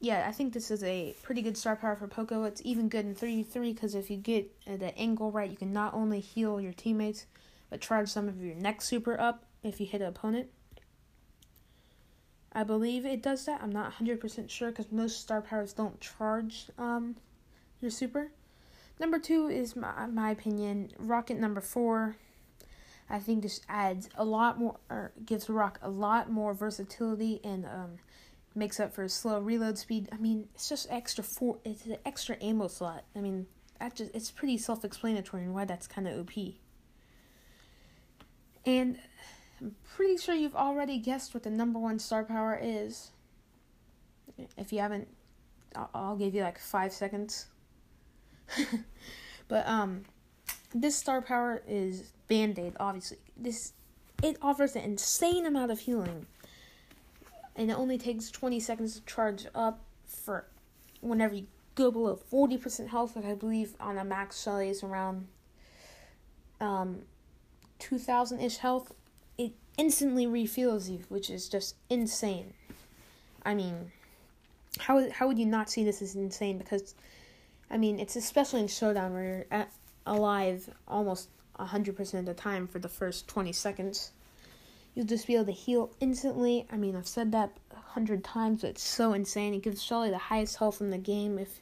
yeah, 0.00 0.26
I 0.28 0.32
think 0.32 0.52
this 0.52 0.72
is 0.72 0.82
a 0.82 1.14
pretty 1.22 1.42
good 1.42 1.56
star 1.56 1.76
power 1.76 1.94
for 1.94 2.08
Poco. 2.08 2.42
It's 2.42 2.60
even 2.64 2.88
good 2.88 3.04
in 3.04 3.14
3v3 3.14 3.74
because 3.74 3.94
if 3.94 4.10
you 4.10 4.16
get 4.16 4.50
the 4.66 4.98
angle 4.98 5.30
right, 5.30 5.48
you 5.48 5.56
can 5.56 5.72
not 5.72 5.94
only 5.94 6.18
heal 6.18 6.60
your 6.60 6.72
teammates 6.72 7.26
but 7.70 7.80
charge 7.80 8.08
some 8.08 8.28
of 8.28 8.42
your 8.42 8.54
next 8.54 8.84
super 8.84 9.18
up 9.18 9.44
if 9.62 9.80
you 9.80 9.86
hit 9.86 10.00
an 10.00 10.08
opponent. 10.08 10.48
I 12.52 12.64
believe 12.64 13.06
it 13.06 13.22
does 13.22 13.46
that. 13.46 13.62
I'm 13.62 13.72
not 13.72 13.94
100% 13.94 14.50
sure 14.50 14.70
because 14.70 14.92
most 14.92 15.20
star 15.20 15.40
powers 15.40 15.72
don't 15.72 16.00
charge 16.00 16.66
um, 16.78 17.16
your 17.80 17.90
super. 17.90 18.30
Number 19.00 19.18
two 19.18 19.48
is 19.48 19.74
my, 19.74 20.06
my 20.06 20.30
opinion. 20.30 20.92
Rocket 20.98 21.38
number 21.38 21.60
four. 21.60 22.16
I 23.08 23.18
think 23.18 23.42
this 23.42 23.60
adds 23.68 24.08
a 24.14 24.24
lot 24.24 24.58
more, 24.58 24.76
or 24.90 25.12
gives 25.24 25.46
Brock 25.46 25.78
a 25.82 25.90
lot 25.90 26.30
more 26.30 26.54
versatility 26.54 27.40
and 27.42 27.64
um, 27.66 27.98
makes 28.54 28.78
up 28.80 28.94
for 28.94 29.08
slow 29.08 29.40
reload 29.40 29.78
speed. 29.78 30.08
I 30.12 30.16
mean, 30.16 30.48
it's 30.54 30.68
just 30.68 30.86
extra 30.90 31.24
four. 31.24 31.58
It's 31.64 31.84
an 31.86 31.96
extra 32.04 32.36
ammo 32.42 32.68
slot. 32.68 33.04
I 33.16 33.20
mean, 33.20 33.46
that 33.80 33.96
just 33.96 34.14
it's 34.14 34.30
pretty 34.30 34.58
self-explanatory 34.58 35.42
and 35.42 35.54
why 35.54 35.64
that's 35.64 35.86
kind 35.86 36.06
of 36.06 36.18
OP. 36.18 36.54
And 38.64 38.98
I'm 39.62 39.76
pretty 39.94 40.16
sure 40.16 40.34
you've 40.34 40.56
already 40.56 40.98
guessed 40.98 41.34
what 41.34 41.44
the 41.44 41.50
number 41.50 41.78
one 41.78 42.00
star 42.00 42.24
power 42.24 42.58
is. 42.60 43.12
If 44.56 44.72
you 44.72 44.80
haven't, 44.80 45.06
I'll 45.94 46.16
give 46.16 46.34
you 46.34 46.42
like 46.42 46.58
five 46.58 46.92
seconds. 46.92 47.46
but 49.48 49.66
um, 49.68 50.02
this 50.74 50.96
star 50.96 51.22
power 51.22 51.62
is 51.68 52.12
Band 52.26 52.58
Aid. 52.58 52.74
Obviously, 52.80 53.18
this 53.36 53.72
it 54.22 54.36
offers 54.42 54.74
an 54.74 54.82
insane 54.82 55.46
amount 55.46 55.70
of 55.70 55.80
healing, 55.80 56.26
and 57.54 57.70
it 57.70 57.74
only 57.74 57.98
takes 57.98 58.30
20 58.30 58.58
seconds 58.58 58.98
to 58.98 59.06
charge 59.06 59.46
up 59.54 59.80
for 60.04 60.46
whenever 61.00 61.34
you 61.34 61.46
go 61.76 61.90
below 61.92 62.18
40% 62.32 62.88
health. 62.88 63.14
Like 63.14 63.26
I 63.26 63.34
believe 63.34 63.74
on 63.78 63.96
a 63.96 64.04
max 64.04 64.42
Shelly 64.42 64.70
is 64.70 64.82
around 64.82 65.28
um 66.60 67.02
2,000 67.78 68.40
ish 68.40 68.58
health 68.58 68.92
instantly 69.78 70.26
refills 70.26 70.88
you, 70.88 71.00
which 71.08 71.30
is 71.30 71.48
just 71.48 71.76
insane. 71.88 72.52
I 73.44 73.54
mean, 73.54 73.90
how 74.78 75.10
how 75.10 75.26
would 75.26 75.38
you 75.38 75.46
not 75.46 75.70
see 75.70 75.84
this 75.84 76.02
as 76.02 76.14
insane? 76.14 76.58
Because, 76.58 76.94
I 77.70 77.78
mean, 77.78 77.98
it's 77.98 78.16
especially 78.16 78.60
in 78.60 78.68
Showdown 78.68 79.12
where 79.12 79.24
you're 79.24 79.46
at, 79.50 79.72
alive 80.06 80.68
almost 80.86 81.28
hundred 81.58 81.96
percent 81.96 82.28
of 82.28 82.34
the 82.34 82.42
time 82.42 82.66
for 82.66 82.78
the 82.78 82.88
first 82.88 83.28
twenty 83.28 83.52
seconds. 83.52 84.12
You'll 84.94 85.06
just 85.06 85.26
be 85.26 85.36
able 85.36 85.46
to 85.46 85.52
heal 85.52 85.90
instantly. 86.00 86.66
I 86.70 86.76
mean, 86.76 86.96
I've 86.96 87.06
said 87.06 87.32
that 87.32 87.56
a 87.70 87.80
hundred 87.92 88.24
times, 88.24 88.62
but 88.62 88.70
it's 88.70 88.82
so 88.82 89.12
insane. 89.12 89.54
It 89.54 89.62
gives 89.62 89.82
Shelly 89.82 90.10
the 90.10 90.18
highest 90.18 90.56
health 90.56 90.80
in 90.80 90.90
the 90.90 90.98
game 90.98 91.38
if 91.38 91.60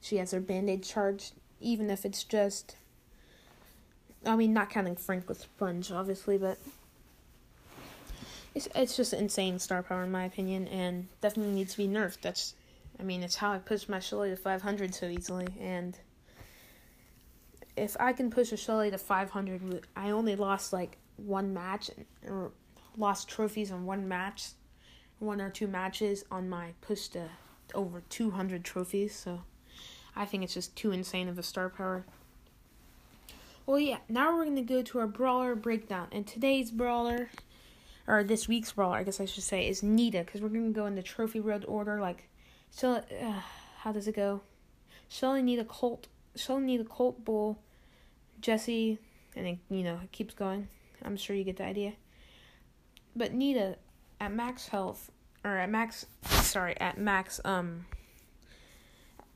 she 0.00 0.16
has 0.16 0.30
her 0.30 0.40
band 0.40 0.70
aid 0.70 0.82
charged, 0.82 1.32
even 1.60 1.90
if 1.90 2.04
it's 2.04 2.24
just. 2.24 2.76
I 4.24 4.36
mean, 4.36 4.52
not 4.52 4.70
counting 4.70 4.96
Frank 4.96 5.28
with 5.28 5.40
Sponge, 5.40 5.90
obviously, 5.90 6.36
but 6.36 6.58
it's 8.54 8.68
it's 8.74 8.96
just 8.96 9.12
insane 9.12 9.58
star 9.58 9.82
power 9.82 10.04
in 10.04 10.10
my 10.10 10.24
opinion, 10.24 10.68
and 10.68 11.08
definitely 11.20 11.52
needs 11.52 11.72
to 11.72 11.78
be 11.78 11.88
nerfed. 11.88 12.20
That's 12.22 12.54
I 13.00 13.02
mean, 13.02 13.22
it's 13.22 13.36
how 13.36 13.52
I 13.52 13.58
push 13.58 13.88
my 13.88 13.98
Shelly 13.98 14.30
to 14.30 14.36
500 14.36 14.94
so 14.94 15.06
easily. 15.06 15.48
And 15.58 15.96
if 17.76 17.96
I 17.98 18.12
can 18.12 18.30
push 18.30 18.52
a 18.52 18.58
Shelly 18.58 18.90
to 18.90 18.98
500, 18.98 19.86
I 19.96 20.10
only 20.10 20.36
lost 20.36 20.72
like 20.72 20.98
one 21.16 21.54
match 21.54 21.90
or 22.28 22.52
lost 22.98 23.28
trophies 23.28 23.72
on 23.72 23.86
one 23.86 24.06
match, 24.06 24.50
one 25.18 25.40
or 25.40 25.48
two 25.48 25.66
matches 25.66 26.24
on 26.30 26.50
my 26.50 26.74
push 26.82 27.08
to 27.08 27.28
over 27.74 28.02
200 28.10 28.64
trophies. 28.64 29.14
So 29.14 29.44
I 30.14 30.26
think 30.26 30.44
it's 30.44 30.54
just 30.54 30.76
too 30.76 30.92
insane 30.92 31.28
of 31.28 31.38
a 31.38 31.42
star 31.42 31.70
power. 31.70 32.04
Well, 33.64 33.78
yeah, 33.78 33.98
now 34.10 34.36
we're 34.36 34.44
going 34.44 34.56
to 34.56 34.62
go 34.62 34.82
to 34.82 34.98
our 34.98 35.06
brawler 35.06 35.54
breakdown. 35.54 36.08
And 36.12 36.26
today's 36.26 36.70
brawler, 36.70 37.30
or 38.10 38.24
this 38.24 38.48
week's 38.48 38.72
brawler, 38.72 38.96
I 38.96 39.04
guess 39.04 39.20
I 39.20 39.24
should 39.24 39.44
say, 39.44 39.68
is 39.68 39.82
Nita, 39.82 40.24
because 40.24 40.40
we're 40.40 40.48
to 40.48 40.70
go 40.70 40.86
in 40.86 40.96
the 40.96 41.02
trophy 41.02 41.38
road 41.38 41.64
order. 41.68 42.00
Like, 42.00 42.28
so, 42.70 42.94
uh, 42.94 43.40
how 43.78 43.92
does 43.92 44.08
it 44.08 44.16
go? 44.16 44.40
Shelly 45.08 45.42
Nita 45.42 45.64
Colt, 45.64 46.08
Shelly 46.34 46.62
Nita 46.62 46.84
Colt 46.84 47.24
Bull, 47.24 47.60
Jessie, 48.40 48.98
and 49.36 49.46
it, 49.46 49.58
you 49.70 49.84
know, 49.84 50.00
it 50.02 50.10
keeps 50.10 50.34
going. 50.34 50.66
I'm 51.04 51.16
sure 51.16 51.36
you 51.36 51.44
get 51.44 51.56
the 51.56 51.64
idea. 51.64 51.92
But 53.14 53.32
Nita, 53.32 53.76
at 54.20 54.32
max 54.32 54.68
health, 54.68 55.12
or 55.44 55.56
at 55.56 55.70
max, 55.70 56.06
sorry, 56.24 56.78
at 56.80 56.98
max, 56.98 57.40
um, 57.44 57.86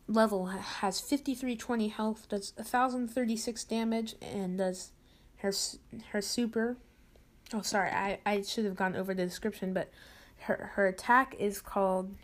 level 0.09 0.47
has 0.47 1.01
5320 1.01 1.89
health, 1.89 2.29
does 2.29 2.53
1036 2.57 3.65
damage, 3.65 4.17
and 4.21 4.59
does 4.59 4.91
her 5.39 5.53
her 6.11 6.21
super. 6.21 6.77
Oh, 7.53 7.63
sorry, 7.63 7.91
I, 7.91 8.19
I 8.25 8.43
should 8.43 8.65
have 8.65 8.77
gone 8.77 8.97
over 8.97 9.15
the 9.15 9.25
description, 9.25 9.73
but 9.73 9.91
her 10.41 10.71
her 10.75 10.87
attack 10.87 11.35
is 11.39 11.61
called 11.61 12.15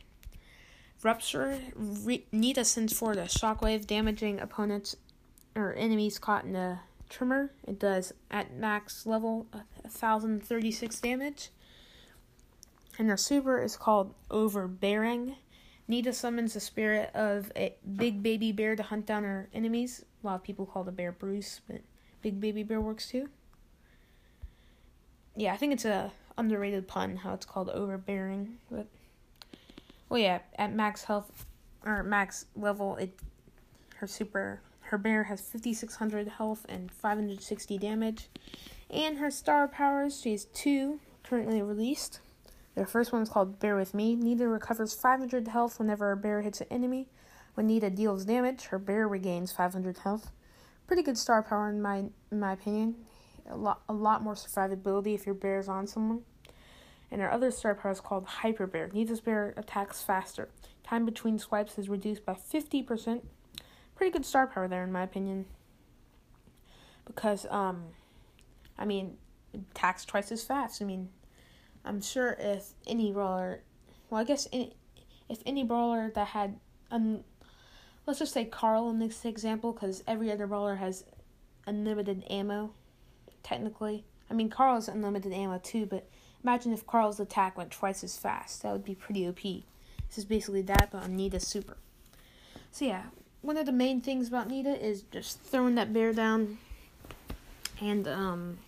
Rupture. 1.02 1.58
Re- 1.74 2.26
Nita 2.32 2.64
sends 2.64 2.96
forward 2.96 3.18
a 3.18 3.24
shockwave, 3.24 3.86
damaging 3.86 4.40
opponents 4.40 4.96
or 5.54 5.74
enemies 5.74 6.18
caught 6.18 6.44
in 6.44 6.56
a 6.56 6.82
tremor. 7.08 7.50
It 7.66 7.78
does 7.78 8.12
at 8.30 8.54
max 8.54 9.06
level 9.06 9.46
1036 9.82 11.00
damage. 11.00 11.50
And 12.98 13.08
her 13.08 13.16
super 13.16 13.62
is 13.62 13.76
called 13.76 14.14
Overbearing. 14.30 15.36
Nita 15.88 16.12
summons 16.12 16.54
the 16.54 16.60
spirit 16.60 17.10
of 17.14 17.50
a 17.56 17.74
big 17.96 18.22
baby 18.22 18.52
bear 18.52 18.76
to 18.76 18.82
hunt 18.82 19.06
down 19.06 19.24
her 19.24 19.48
enemies. 19.52 20.04
A 20.22 20.26
lot 20.26 20.34
of 20.36 20.42
people 20.42 20.66
call 20.66 20.84
the 20.84 20.92
bear 20.92 21.10
Bruce, 21.10 21.60
but 21.66 21.80
big 22.22 22.40
baby 22.40 22.62
bear 22.62 22.80
works 22.80 23.08
too. 23.08 23.28
Yeah, 25.40 25.54
I 25.54 25.56
think 25.56 25.72
it's 25.72 25.86
a 25.86 26.12
underrated 26.36 26.86
pun 26.86 27.16
how 27.16 27.32
it's 27.32 27.46
called 27.46 27.70
overbearing, 27.70 28.58
but 28.70 28.86
well, 30.10 30.20
yeah, 30.20 30.40
at 30.56 30.74
max 30.74 31.04
health 31.04 31.46
or 31.82 32.02
max 32.02 32.44
level, 32.54 32.96
it 32.96 33.18
her 33.96 34.06
super 34.06 34.60
her 34.80 34.98
bear 34.98 35.24
has 35.24 35.40
5600 35.40 36.28
health 36.28 36.66
and 36.68 36.92
560 36.92 37.78
damage, 37.78 38.28
and 38.90 39.16
her 39.16 39.30
star 39.30 39.66
powers 39.66 40.20
she 40.20 40.32
has 40.32 40.44
two 40.44 41.00
currently 41.22 41.62
released. 41.62 42.20
The 42.74 42.84
first 42.84 43.10
one 43.10 43.22
is 43.22 43.30
called 43.30 43.58
Bear 43.58 43.76
With 43.76 43.94
Me. 43.94 44.16
Nita 44.16 44.46
recovers 44.46 44.92
500 44.92 45.48
health 45.48 45.78
whenever 45.78 46.12
a 46.12 46.18
bear 46.18 46.42
hits 46.42 46.60
an 46.60 46.66
enemy. 46.70 47.08
When 47.54 47.66
Nita 47.66 47.88
deals 47.88 48.26
damage, 48.26 48.66
her 48.66 48.78
bear 48.78 49.08
regains 49.08 49.52
500 49.52 50.00
health. 50.00 50.32
Pretty 50.86 51.02
good 51.02 51.16
star 51.16 51.42
power 51.42 51.70
in 51.70 51.80
my 51.80 52.10
in 52.30 52.40
my 52.40 52.52
opinion. 52.52 53.06
A 53.48 53.56
lot 53.56 53.82
a 53.88 53.92
lot 53.92 54.22
more 54.22 54.34
survivability 54.34 55.14
if 55.14 55.26
your 55.26 55.34
bear's 55.34 55.68
on 55.68 55.86
someone. 55.86 56.22
And 57.10 57.20
our 57.20 57.30
other 57.30 57.50
star 57.50 57.74
power 57.74 57.90
is 57.90 58.00
called 58.00 58.24
Hyper 58.26 58.66
Bear. 58.66 58.88
Nita's 58.92 59.20
bear 59.20 59.52
attacks 59.56 60.02
faster. 60.02 60.48
Time 60.84 61.04
between 61.04 61.38
swipes 61.38 61.76
is 61.76 61.88
reduced 61.88 62.24
by 62.24 62.34
50%. 62.34 63.22
Pretty 63.96 64.12
good 64.12 64.24
star 64.24 64.46
power 64.46 64.68
there 64.68 64.84
in 64.84 64.92
my 64.92 65.02
opinion. 65.02 65.46
Because 67.04 67.46
um 67.50 67.88
I 68.78 68.86
mean, 68.86 69.18
attacks 69.54 70.04
twice 70.04 70.32
as 70.32 70.42
fast. 70.42 70.80
I 70.80 70.86
mean, 70.86 71.10
I'm 71.84 72.00
sure 72.00 72.36
if 72.38 72.70
any 72.86 73.12
brawler, 73.12 73.62
well, 74.08 74.20
I 74.20 74.24
guess 74.24 74.48
any, 74.52 74.72
if 75.28 75.38
any 75.44 75.64
brawler 75.64 76.10
that 76.14 76.28
had, 76.28 76.58
um, 76.90 77.20
let's 78.06 78.18
just 78.18 78.32
say 78.32 78.46
Carl 78.46 78.88
in 78.88 78.98
this 78.98 79.24
example, 79.24 79.72
because 79.72 80.02
every 80.06 80.32
other 80.32 80.46
brawler 80.46 80.76
has 80.76 81.04
unlimited 81.66 82.24
ammo, 82.30 82.72
technically. 83.42 84.04
I 84.30 84.34
mean, 84.34 84.48
Carl 84.48 84.76
has 84.76 84.88
unlimited 84.88 85.32
ammo 85.32 85.58
too, 85.58 85.86
but 85.86 86.08
imagine 86.42 86.72
if 86.72 86.86
Carl's 86.86 87.20
attack 87.20 87.56
went 87.56 87.70
twice 87.70 88.04
as 88.04 88.16
fast. 88.16 88.62
That 88.62 88.72
would 88.72 88.84
be 88.84 88.94
pretty 88.94 89.26
OP. 89.26 89.42
This 89.42 90.18
is 90.18 90.24
basically 90.24 90.62
that, 90.62 90.90
but 90.92 91.04
on 91.04 91.16
Nita's 91.16 91.46
super. 91.46 91.76
So 92.70 92.84
yeah, 92.84 93.04
one 93.42 93.56
of 93.56 93.66
the 93.66 93.72
main 93.72 94.00
things 94.00 94.28
about 94.28 94.48
Nita 94.48 94.84
is 94.84 95.02
just 95.02 95.40
throwing 95.40 95.74
that 95.76 95.92
bear 95.92 96.12
down 96.12 96.58
and 97.80 98.06
um 98.06 98.58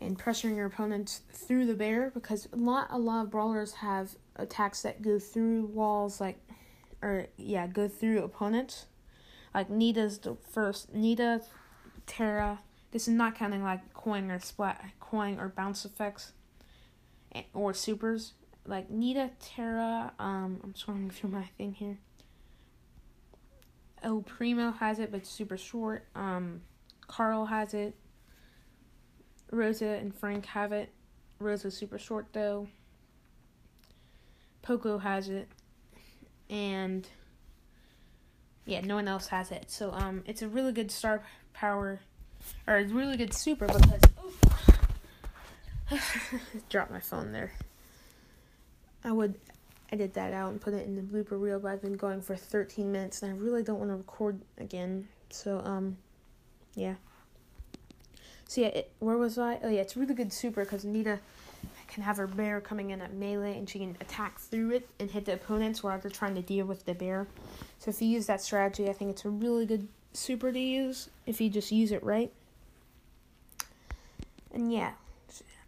and 0.00 0.18
pressuring 0.18 0.56
your 0.56 0.66
opponents 0.66 1.20
through 1.32 1.66
the 1.66 1.74
bear 1.74 2.10
because 2.14 2.48
a 2.52 2.56
lot 2.56 2.88
a 2.90 2.98
lot 2.98 3.24
of 3.24 3.30
brawlers 3.30 3.74
have 3.74 4.16
attacks 4.36 4.82
that 4.82 5.02
go 5.02 5.18
through 5.18 5.66
walls 5.66 6.20
like 6.20 6.38
or 7.02 7.26
yeah 7.36 7.66
go 7.66 7.86
through 7.86 8.22
opponents 8.22 8.86
like 9.54 9.68
Nita's 9.68 10.18
the 10.18 10.36
first 10.50 10.94
Nita 10.94 11.42
Tara 12.06 12.60
this 12.90 13.08
is 13.08 13.14
not 13.14 13.34
counting 13.34 13.62
like 13.62 13.92
coin 13.94 14.30
or 14.30 14.38
splat 14.38 14.84
coin 15.00 15.38
or 15.38 15.48
bounce 15.48 15.84
effects 15.84 16.32
or 17.54 17.72
supers 17.72 18.32
like 18.66 18.90
Nita 18.90 19.30
Tara, 19.40 20.12
um 20.18 20.60
I'm 20.62 20.74
scrolling 20.74 21.12
through 21.12 21.30
my 21.30 21.44
thing 21.56 21.74
here 21.74 21.98
El 24.02 24.22
Primo 24.22 24.72
has 24.72 24.98
it 24.98 25.10
but 25.10 25.26
super 25.26 25.56
short 25.56 26.06
um 26.14 26.62
Carl 27.06 27.46
has 27.46 27.74
it 27.74 27.94
Rosa 29.50 29.86
and 29.86 30.14
Frank 30.14 30.46
have 30.46 30.72
it. 30.72 30.90
Rosa's 31.38 31.76
super 31.76 31.98
short 31.98 32.26
though. 32.32 32.68
Poco 34.62 34.98
has 34.98 35.28
it. 35.28 35.48
And 36.48 37.08
yeah, 38.66 38.82
no 38.82 38.94
one 38.96 39.08
else 39.08 39.28
has 39.28 39.50
it. 39.50 39.70
So 39.70 39.92
um 39.92 40.22
it's 40.26 40.42
a 40.42 40.48
really 40.48 40.72
good 40.72 40.90
star 40.90 41.22
power 41.52 42.00
or 42.66 42.78
a 42.78 42.84
really 42.84 43.16
good 43.16 43.34
super 43.34 43.66
because 43.66 44.00
dropped 46.68 46.90
my 46.90 47.00
phone 47.00 47.32
there. 47.32 47.52
I 49.04 49.12
would 49.12 49.34
edit 49.92 50.14
that 50.14 50.32
out 50.32 50.52
and 50.52 50.60
put 50.60 50.74
it 50.74 50.86
in 50.86 50.94
the 50.94 51.02
blooper 51.02 51.40
reel, 51.40 51.58
but 51.58 51.72
I've 51.72 51.82
been 51.82 51.96
going 51.96 52.20
for 52.20 52.36
13 52.36 52.92
minutes 52.92 53.22
and 53.22 53.32
I 53.32 53.36
really 53.36 53.62
don't 53.62 53.78
want 53.78 53.90
to 53.90 53.96
record 53.96 54.40
again. 54.58 55.08
So 55.30 55.60
um 55.64 55.96
yeah. 56.74 56.94
So 58.46 58.62
yeah, 58.62 58.68
it, 58.68 58.92
where 58.98 59.16
was 59.16 59.38
I? 59.38 59.58
Oh 59.62 59.68
yeah, 59.68 59.80
it's 59.80 59.96
really 59.96 60.14
good 60.14 60.32
super 60.32 60.64
because 60.64 60.84
Nita 60.84 61.20
can 61.88 62.02
have 62.04 62.16
her 62.16 62.26
bear 62.26 62.60
coming 62.60 62.90
in 62.90 63.00
at 63.00 63.12
melee 63.12 63.56
and 63.58 63.68
she 63.68 63.78
can 63.78 63.96
attack 64.00 64.38
through 64.38 64.70
it 64.70 64.88
and 64.98 65.10
hit 65.10 65.24
the 65.24 65.34
opponents 65.34 65.82
while 65.82 65.98
they're 65.98 66.10
trying 66.10 66.34
to 66.36 66.42
deal 66.42 66.66
with 66.66 66.84
the 66.84 66.94
bear. 66.94 67.26
So 67.78 67.90
if 67.90 68.00
you 68.00 68.08
use 68.08 68.26
that 68.26 68.40
strategy, 68.40 68.88
I 68.88 68.92
think 68.92 69.10
it's 69.10 69.24
a 69.24 69.30
really 69.30 69.66
good 69.66 69.88
super 70.12 70.52
to 70.52 70.58
use 70.58 71.10
if 71.26 71.40
you 71.40 71.48
just 71.50 71.72
use 71.72 71.92
it 71.92 72.02
right. 72.02 72.32
And 74.52 74.72
yeah, 74.72 74.92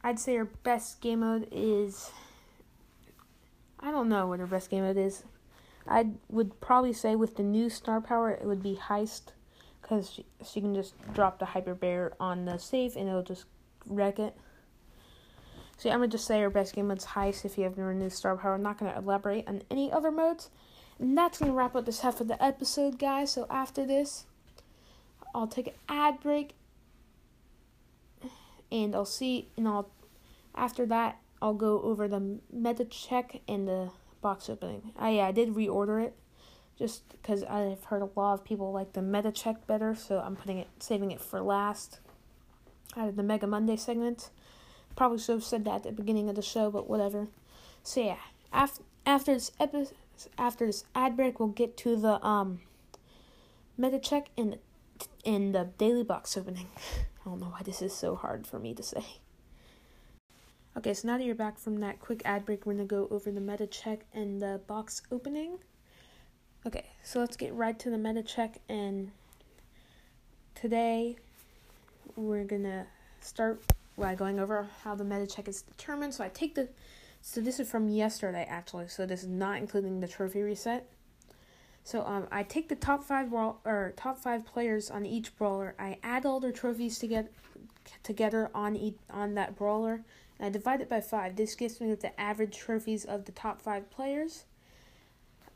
I'd 0.02 0.18
say 0.18 0.36
her 0.36 0.44
best 0.44 1.00
game 1.00 1.20
mode 1.20 1.48
is. 1.52 2.10
I 3.80 3.90
don't 3.90 4.08
know 4.08 4.26
what 4.26 4.40
her 4.40 4.46
best 4.46 4.70
game 4.70 4.84
mode 4.84 4.96
is. 4.96 5.24
I 5.88 6.10
would 6.28 6.60
probably 6.60 6.92
say 6.92 7.16
with 7.16 7.36
the 7.36 7.42
new 7.42 7.68
star 7.68 8.00
power, 8.00 8.30
it 8.30 8.44
would 8.44 8.62
be 8.62 8.76
Heist 8.76 9.32
because 9.80 10.10
she, 10.10 10.24
she 10.44 10.60
can 10.60 10.74
just 10.74 10.94
drop 11.12 11.38
the 11.38 11.44
hyper 11.44 11.74
bear 11.74 12.12
on 12.20 12.44
the 12.44 12.58
safe 12.58 12.96
and 12.96 13.08
it'll 13.08 13.22
just 13.22 13.44
wreck 13.86 14.18
it. 14.18 14.36
So 15.76 15.88
yeah, 15.88 15.94
I'm 15.94 16.00
gonna 16.00 16.12
just 16.12 16.26
say 16.26 16.40
our 16.40 16.50
best 16.50 16.74
game 16.74 16.88
mode's 16.88 17.06
heist 17.06 17.44
if 17.44 17.58
you 17.58 17.64
have 17.64 17.76
never 17.76 17.92
new 17.92 18.08
star 18.08 18.36
power. 18.36 18.54
I'm 18.54 18.62
not 18.62 18.78
gonna 18.78 18.96
elaborate 18.96 19.48
on 19.48 19.62
any 19.70 19.90
other 19.90 20.12
modes. 20.12 20.50
And 21.00 21.18
that's 21.18 21.38
gonna 21.38 21.52
wrap 21.52 21.74
up 21.74 21.86
this 21.86 22.00
half 22.00 22.20
of 22.20 22.28
the 22.28 22.42
episode, 22.42 22.98
guys. 22.98 23.32
So 23.32 23.46
after 23.50 23.84
this, 23.84 24.26
I'll 25.34 25.46
take 25.46 25.68
an 25.68 25.74
ad 25.88 26.20
break, 26.20 26.54
and 28.70 28.94
I'll 28.94 29.04
see. 29.04 29.48
And 29.56 29.66
I'll 29.66 29.90
after 30.54 30.86
that, 30.86 31.18
I'll 31.40 31.54
go 31.54 31.80
over 31.82 32.08
the 32.08 32.38
meta 32.52 32.84
check 32.84 33.40
and 33.48 33.66
the 33.66 33.90
box 34.20 34.48
opening. 34.48 34.92
I 34.96 35.10
yeah, 35.10 35.28
I 35.28 35.32
did 35.32 35.54
reorder 35.54 36.04
it 36.04 36.14
just 36.78 37.08
because 37.10 37.44
I've 37.44 37.84
heard 37.84 38.02
a 38.02 38.08
lot 38.16 38.34
of 38.34 38.44
people 38.44 38.72
like 38.72 38.92
the 38.92 39.02
meta 39.02 39.30
check 39.30 39.66
better, 39.66 39.94
so 39.94 40.18
I'm 40.18 40.36
putting 40.36 40.58
it, 40.58 40.68
saving 40.78 41.12
it 41.12 41.20
for 41.20 41.40
last. 41.40 42.00
Out 42.96 43.08
of 43.08 43.16
the 43.16 43.22
Mega 43.22 43.46
Monday 43.46 43.76
segment, 43.76 44.30
probably 44.96 45.18
should 45.18 45.32
have 45.32 45.44
said 45.44 45.64
that 45.64 45.76
at 45.76 45.82
the 45.84 45.92
beginning 45.92 46.28
of 46.28 46.36
the 46.36 46.42
show, 46.42 46.70
but 46.70 46.90
whatever. 46.90 47.28
So 47.82 48.04
yeah, 48.04 48.16
after 48.52 48.82
after 49.06 49.34
this 49.34 49.50
episode, 49.58 49.96
after 50.36 50.66
this 50.66 50.84
ad 50.94 51.16
break, 51.16 51.40
we'll 51.40 51.48
get 51.48 51.76
to 51.78 51.96
the 51.96 52.24
um 52.24 52.60
meta 53.78 53.98
check 53.98 54.28
and 54.36 54.58
in 55.24 55.52
the 55.52 55.70
daily 55.78 56.02
box 56.04 56.36
opening. 56.36 56.68
I 56.76 57.28
don't 57.28 57.40
know 57.40 57.46
why 57.46 57.62
this 57.62 57.82
is 57.82 57.92
so 57.92 58.16
hard 58.16 58.46
for 58.46 58.58
me 58.58 58.74
to 58.74 58.82
say. 58.82 59.04
Okay, 60.76 60.94
so 60.94 61.06
now 61.06 61.18
that 61.18 61.24
you're 61.24 61.34
back 61.34 61.58
from 61.58 61.80
that 61.80 62.00
quick 62.00 62.22
ad 62.24 62.46
break, 62.46 62.64
we're 62.64 62.72
gonna 62.72 62.84
go 62.84 63.06
over 63.10 63.30
the 63.30 63.40
meta 63.40 63.66
check 63.66 64.06
and 64.14 64.40
the 64.40 64.60
box 64.66 65.02
opening. 65.10 65.58
Okay, 66.66 66.86
so 67.02 67.20
let's 67.20 67.36
get 67.36 67.52
right 67.52 67.78
to 67.78 67.90
the 67.90 67.98
meta 67.98 68.22
check, 68.22 68.58
and 68.68 69.10
today 70.54 71.16
we're 72.16 72.44
gonna 72.44 72.86
start 73.20 73.62
by 73.98 74.14
going 74.14 74.40
over 74.40 74.66
how 74.82 74.94
the 74.94 75.04
meta 75.04 75.26
check 75.26 75.46
is 75.46 75.62
determined. 75.62 76.14
So 76.14 76.24
I 76.24 76.28
take 76.28 76.54
the, 76.54 76.68
so 77.20 77.40
this 77.40 77.60
is 77.60 77.70
from 77.70 77.88
yesterday 77.88 78.46
actually, 78.48 78.88
so 78.88 79.04
this 79.04 79.22
is 79.22 79.28
not 79.28 79.58
including 79.58 80.00
the 80.00 80.08
trophy 80.08 80.40
reset. 80.40 80.88
So 81.84 82.02
um, 82.04 82.28
I 82.30 82.42
take 82.42 82.68
the 82.68 82.76
top 82.76 83.02
five 83.02 83.30
brawl 83.30 83.60
or 83.64 83.92
top 83.96 84.18
five 84.18 84.46
players 84.46 84.90
on 84.90 85.04
each 85.04 85.36
brawler. 85.36 85.74
I 85.78 85.98
add 86.02 86.24
all 86.24 86.40
their 86.40 86.52
trophies 86.52 86.98
together 86.98 87.28
together 88.04 88.48
on 88.54 88.76
each, 88.76 88.96
on 89.10 89.34
that 89.34 89.56
brawler 89.56 90.04
and 90.38 90.46
I 90.46 90.50
divide 90.50 90.80
it 90.80 90.88
by 90.88 91.00
5. 91.00 91.36
This 91.36 91.54
gives 91.54 91.80
me 91.80 91.94
the 91.94 92.20
average 92.20 92.56
trophies 92.56 93.04
of 93.04 93.24
the 93.24 93.32
top 93.32 93.62
5 93.62 93.90
players. 93.90 94.44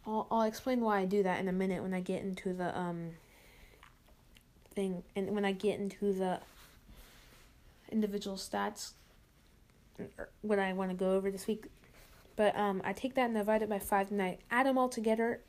I'll, 0.06 0.26
I'll 0.30 0.42
explain 0.42 0.80
why 0.80 1.00
I 1.00 1.04
do 1.04 1.22
that 1.24 1.40
in 1.40 1.48
a 1.48 1.52
minute 1.52 1.82
when 1.82 1.92
I 1.92 2.00
get 2.00 2.22
into 2.22 2.52
the 2.52 2.76
um 2.78 3.10
thing 4.74 5.02
and 5.16 5.30
when 5.30 5.44
I 5.44 5.52
get 5.52 5.80
into 5.80 6.12
the 6.12 6.38
individual 7.90 8.36
stats 8.36 8.92
what 10.42 10.58
I 10.58 10.72
want 10.74 10.90
to 10.90 10.96
go 10.96 11.12
over 11.12 11.30
this 11.30 11.46
week. 11.46 11.66
But 12.36 12.56
um 12.56 12.82
I 12.84 12.92
take 12.92 13.14
that 13.14 13.26
and 13.26 13.34
divide 13.34 13.62
it 13.62 13.68
by 13.68 13.80
5 13.80 14.12
and 14.12 14.22
I 14.22 14.38
add 14.50 14.66
them 14.66 14.78
all 14.78 14.88
together. 14.88 15.40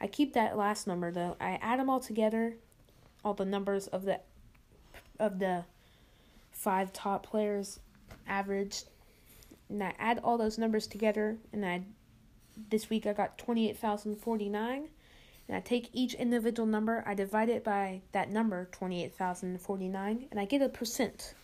I 0.00 0.06
keep 0.06 0.32
that 0.34 0.56
last 0.56 0.86
number 0.86 1.10
though. 1.12 1.36
I 1.40 1.58
add 1.62 1.78
them 1.78 1.90
all 1.90 2.00
together 2.00 2.54
all 3.24 3.34
the 3.34 3.44
numbers 3.44 3.86
of 3.88 4.04
the 4.04 4.20
of 5.18 5.38
the 5.38 5.64
five 6.52 6.92
top 6.92 7.26
players 7.26 7.80
averaged, 8.26 8.84
and 9.68 9.82
I 9.82 9.92
add 9.98 10.20
all 10.22 10.38
those 10.38 10.58
numbers 10.58 10.86
together, 10.86 11.36
and 11.52 11.64
I 11.64 11.82
this 12.70 12.90
week 12.90 13.06
I 13.06 13.12
got 13.12 13.38
28,049. 13.38 14.88
And 15.48 15.56
I 15.56 15.60
take 15.60 15.90
each 15.92 16.14
individual 16.14 16.64
number, 16.64 17.02
I 17.08 17.14
divide 17.14 17.48
it 17.48 17.64
by 17.64 18.02
that 18.12 18.30
number, 18.30 18.68
28,049, 18.70 20.28
and 20.30 20.38
I 20.38 20.44
get 20.44 20.62
a 20.62 20.68
percent. 20.68 21.34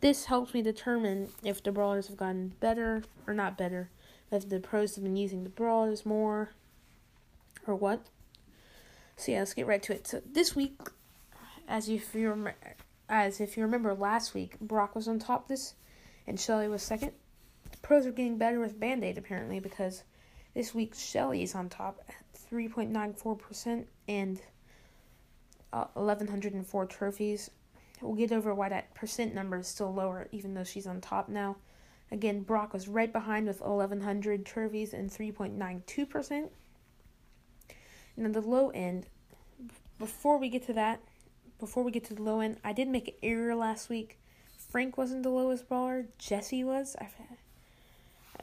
This 0.00 0.26
helps 0.26 0.54
me 0.54 0.62
determine 0.62 1.30
if 1.42 1.60
the 1.60 1.72
brawlers 1.72 2.06
have 2.06 2.16
gotten 2.16 2.52
better 2.60 3.02
or 3.26 3.34
not 3.34 3.58
better, 3.58 3.90
if 4.30 4.48
the 4.48 4.60
pros 4.60 4.94
have 4.94 5.02
been 5.02 5.16
using 5.16 5.42
the 5.42 5.50
brawlers 5.50 6.06
more, 6.06 6.50
or 7.68 7.76
what. 7.76 8.06
So 9.16 9.32
yeah, 9.32 9.40
let's 9.40 9.54
get 9.54 9.66
right 9.66 9.82
to 9.82 9.94
it. 9.94 10.06
So 10.06 10.22
this 10.24 10.54
week, 10.54 10.78
as 11.66 11.88
if 11.88 12.14
you 12.14 12.30
remember, 12.30 12.54
as 13.08 13.40
if 13.40 13.56
you 13.56 13.62
remember 13.62 13.94
last 13.94 14.34
week, 14.34 14.58
Brock 14.60 14.94
was 14.94 15.08
on 15.08 15.18
top 15.18 15.48
this 15.48 15.74
and 16.26 16.38
Shelly 16.38 16.68
was 16.68 16.82
second. 16.82 17.12
The 17.70 17.78
pros 17.78 18.06
are 18.06 18.12
getting 18.12 18.38
better 18.38 18.60
with 18.60 18.78
Band 18.78 19.04
Aid 19.04 19.18
apparently 19.18 19.60
because 19.60 20.04
this 20.54 20.74
week 20.74 20.94
Shelly 20.94 21.42
is 21.42 21.54
on 21.54 21.68
top 21.68 22.00
at 22.08 22.14
3.94% 22.50 23.84
and 24.08 24.40
uh, 25.72 25.84
1,104 25.94 26.86
trophies. 26.86 27.50
We'll 28.00 28.14
get 28.14 28.32
over 28.32 28.54
why 28.54 28.68
that 28.68 28.94
percent 28.94 29.34
number 29.34 29.58
is 29.58 29.66
still 29.66 29.92
lower, 29.92 30.28
even 30.30 30.54
though 30.54 30.64
she's 30.64 30.86
on 30.86 31.00
top 31.00 31.28
now. 31.28 31.56
Again, 32.10 32.42
Brock 32.42 32.72
was 32.72 32.88
right 32.88 33.12
behind 33.12 33.46
with 33.46 33.60
1,100 33.60 34.46
trophies 34.46 34.94
and 34.94 35.10
3.92%. 35.10 36.48
On 38.18 38.32
the 38.32 38.40
low 38.40 38.70
end, 38.70 39.06
before 39.98 40.38
we 40.38 40.48
get 40.48 40.66
to 40.66 40.72
that, 40.72 41.00
before 41.60 41.84
we 41.84 41.92
get 41.92 42.04
to 42.06 42.14
the 42.14 42.22
low 42.22 42.40
end, 42.40 42.58
I 42.64 42.72
did 42.72 42.88
make 42.88 43.08
an 43.08 43.14
error 43.22 43.54
last 43.54 43.88
week. 43.88 44.18
Frank 44.70 44.98
wasn't 44.98 45.22
the 45.22 45.30
lowest 45.30 45.68
brawler. 45.68 46.06
Jessie 46.18 46.64
was. 46.64 46.96
I, 47.00 47.08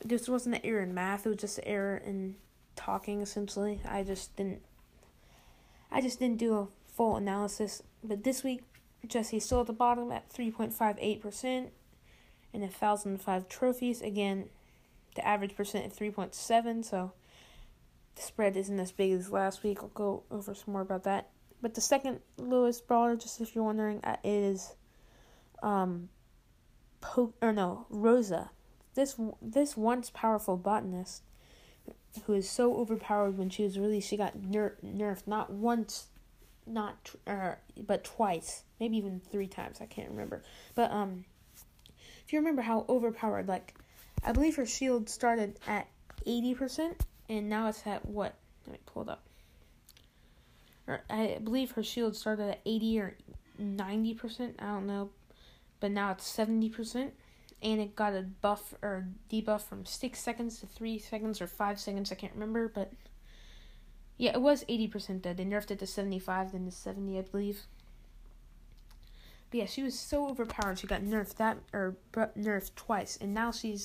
this 0.03 0.29
wasn't 0.29 0.55
an 0.55 0.62
error 0.63 0.82
in 0.82 0.94
math. 0.94 1.25
It 1.25 1.29
was 1.29 1.38
just 1.39 1.58
an 1.58 1.65
error 1.65 1.98
in 1.98 2.36
talking. 2.75 3.22
Essentially, 3.22 3.82
I 3.88 4.03
just 4.03 4.36
didn't. 4.38 4.62
I 5.91 6.01
just 6.01 6.20
didn't 6.20 6.38
do 6.38 6.57
a 6.57 6.68
full 6.92 7.18
analysis. 7.18 7.83
But 8.03 8.24
this 8.24 8.44
week, 8.44 8.64
Jessie's 9.05 9.46
still 9.46 9.61
at 9.61 9.68
the 9.68 9.74
bottom 9.74 10.11
at 10.11 10.29
three 10.29 10.51
point 10.51 10.74
five 10.74 10.98
eight 11.00 11.22
percent, 11.22 11.72
and 12.53 12.64
a 12.64 12.68
thousand 12.68 13.22
five 13.22 13.50
trophies. 13.50 14.01
Again, 14.01 14.50
the 15.16 15.27
average 15.27 15.55
percent 15.55 15.85
is 15.85 15.94
three 15.94 16.11
point 16.11 16.33
seven. 16.33 16.81
So 16.81 17.11
the 18.16 18.22
spread 18.22 18.56
isn't 18.58 18.80
as 18.80 18.92
big 18.92 19.12
as 19.12 19.32
last 19.32 19.64
week. 19.64 19.80
I'll 19.82 19.90
go 19.90 20.24
over 20.32 20.54
some 20.56 20.74
more 20.74 20.82
about 20.82 21.04
that. 21.04 21.30
But 21.62 21.74
the 21.74 21.82
second 21.82 22.20
lowest 22.38 22.88
brawler, 22.88 23.16
just 23.16 23.42
if 23.42 23.56
you're 23.56 23.64
wondering, 23.64 24.00
uh, 24.04 24.18
is 24.24 24.75
um, 25.64 26.10
po- 27.01 27.34
or 27.42 27.51
no, 27.51 27.88
Rosa. 27.90 28.51
This 28.94 29.16
this 29.42 29.75
once 29.75 30.10
powerful 30.10 30.58
botanist, 30.58 31.24
who 32.25 32.34
is 32.34 32.50
so 32.50 32.75
overpowered 32.75 33.38
when 33.38 33.50
she 33.50 33.64
was 33.64 33.78
released, 33.78 34.08
she 34.10 34.16
got 34.16 34.42
ner- 34.42 34.78
nerfed 34.86 35.28
not 35.28 35.51
once, 35.51 36.08
not 36.66 37.12
uh, 37.28 37.56
but 37.78 38.04
twice, 38.04 38.64
maybe 38.80 38.98
even 38.98 39.20
three 39.20 39.48
times. 39.48 39.82
I 39.82 39.86
can't 39.86 40.10
remember. 40.10 40.44
But 40.75 40.92
um, 40.92 41.25
if 42.25 42.32
you 42.32 42.40
remember 42.40 42.62
how 42.62 42.86
overpowered, 42.88 43.48
like, 43.48 43.74
I 44.24 44.32
believe 44.32 44.56
her 44.56 44.66
shield 44.66 45.10
started 45.10 45.60
at 45.68 45.88
eighty 46.25 46.54
percent, 46.54 47.06
and 47.29 47.50
now 47.50 47.68
it's 47.68 47.85
at 47.85 48.05
what? 48.05 48.35
Let 48.66 48.74
me 48.74 48.79
pull 48.85 49.03
it 49.03 49.09
up 49.09 49.25
I 51.09 51.40
believe 51.44 51.72
her 51.72 51.83
shield 51.83 52.16
started 52.16 52.50
at 52.50 52.61
80 52.66 53.00
or 53.00 53.18
90%, 53.59 54.53
I 54.59 54.66
don't 54.66 54.88
know, 54.88 55.09
but 55.79 55.92
now 55.92 56.11
it's 56.11 56.31
70%. 56.31 57.11
And 57.61 57.81
it 57.81 57.96
got 57.96 58.14
a 58.14 58.22
buff 58.22 58.75
or 58.83 59.07
debuff 59.31 59.61
from 59.61 59.85
6 59.85 60.20
seconds 60.20 60.59
to 60.59 60.68
3 60.68 61.00
seconds 61.00 61.42
or 61.42 61.48
5 61.48 61.79
seconds, 61.79 62.11
I 62.11 62.16
can't 62.16 62.33
remember, 62.33 62.68
but 62.68 62.92
yeah, 64.18 64.33
it 64.33 64.42
was 64.42 64.64
80% 64.66 65.24
though. 65.24 65.33
They 65.33 65.46
nerfed 65.46 65.72
it 65.72 65.79
to 65.79 65.88
75, 65.88 66.51
then 66.51 66.66
to 66.66 66.72
70, 66.72 67.18
I 67.18 67.22
believe. 67.22 67.61
But 69.50 69.59
yeah, 69.59 69.66
she 69.66 69.81
was 69.81 69.98
so 69.98 70.29
overpowered, 70.29 70.79
she 70.79 70.88
got 70.88 71.01
nerfed 71.01 71.35
that, 71.38 71.57
or 71.74 71.96
nerfed 72.14 72.75
twice, 72.75 73.18
and 73.20 73.33
now 73.33 73.51
she's 73.51 73.83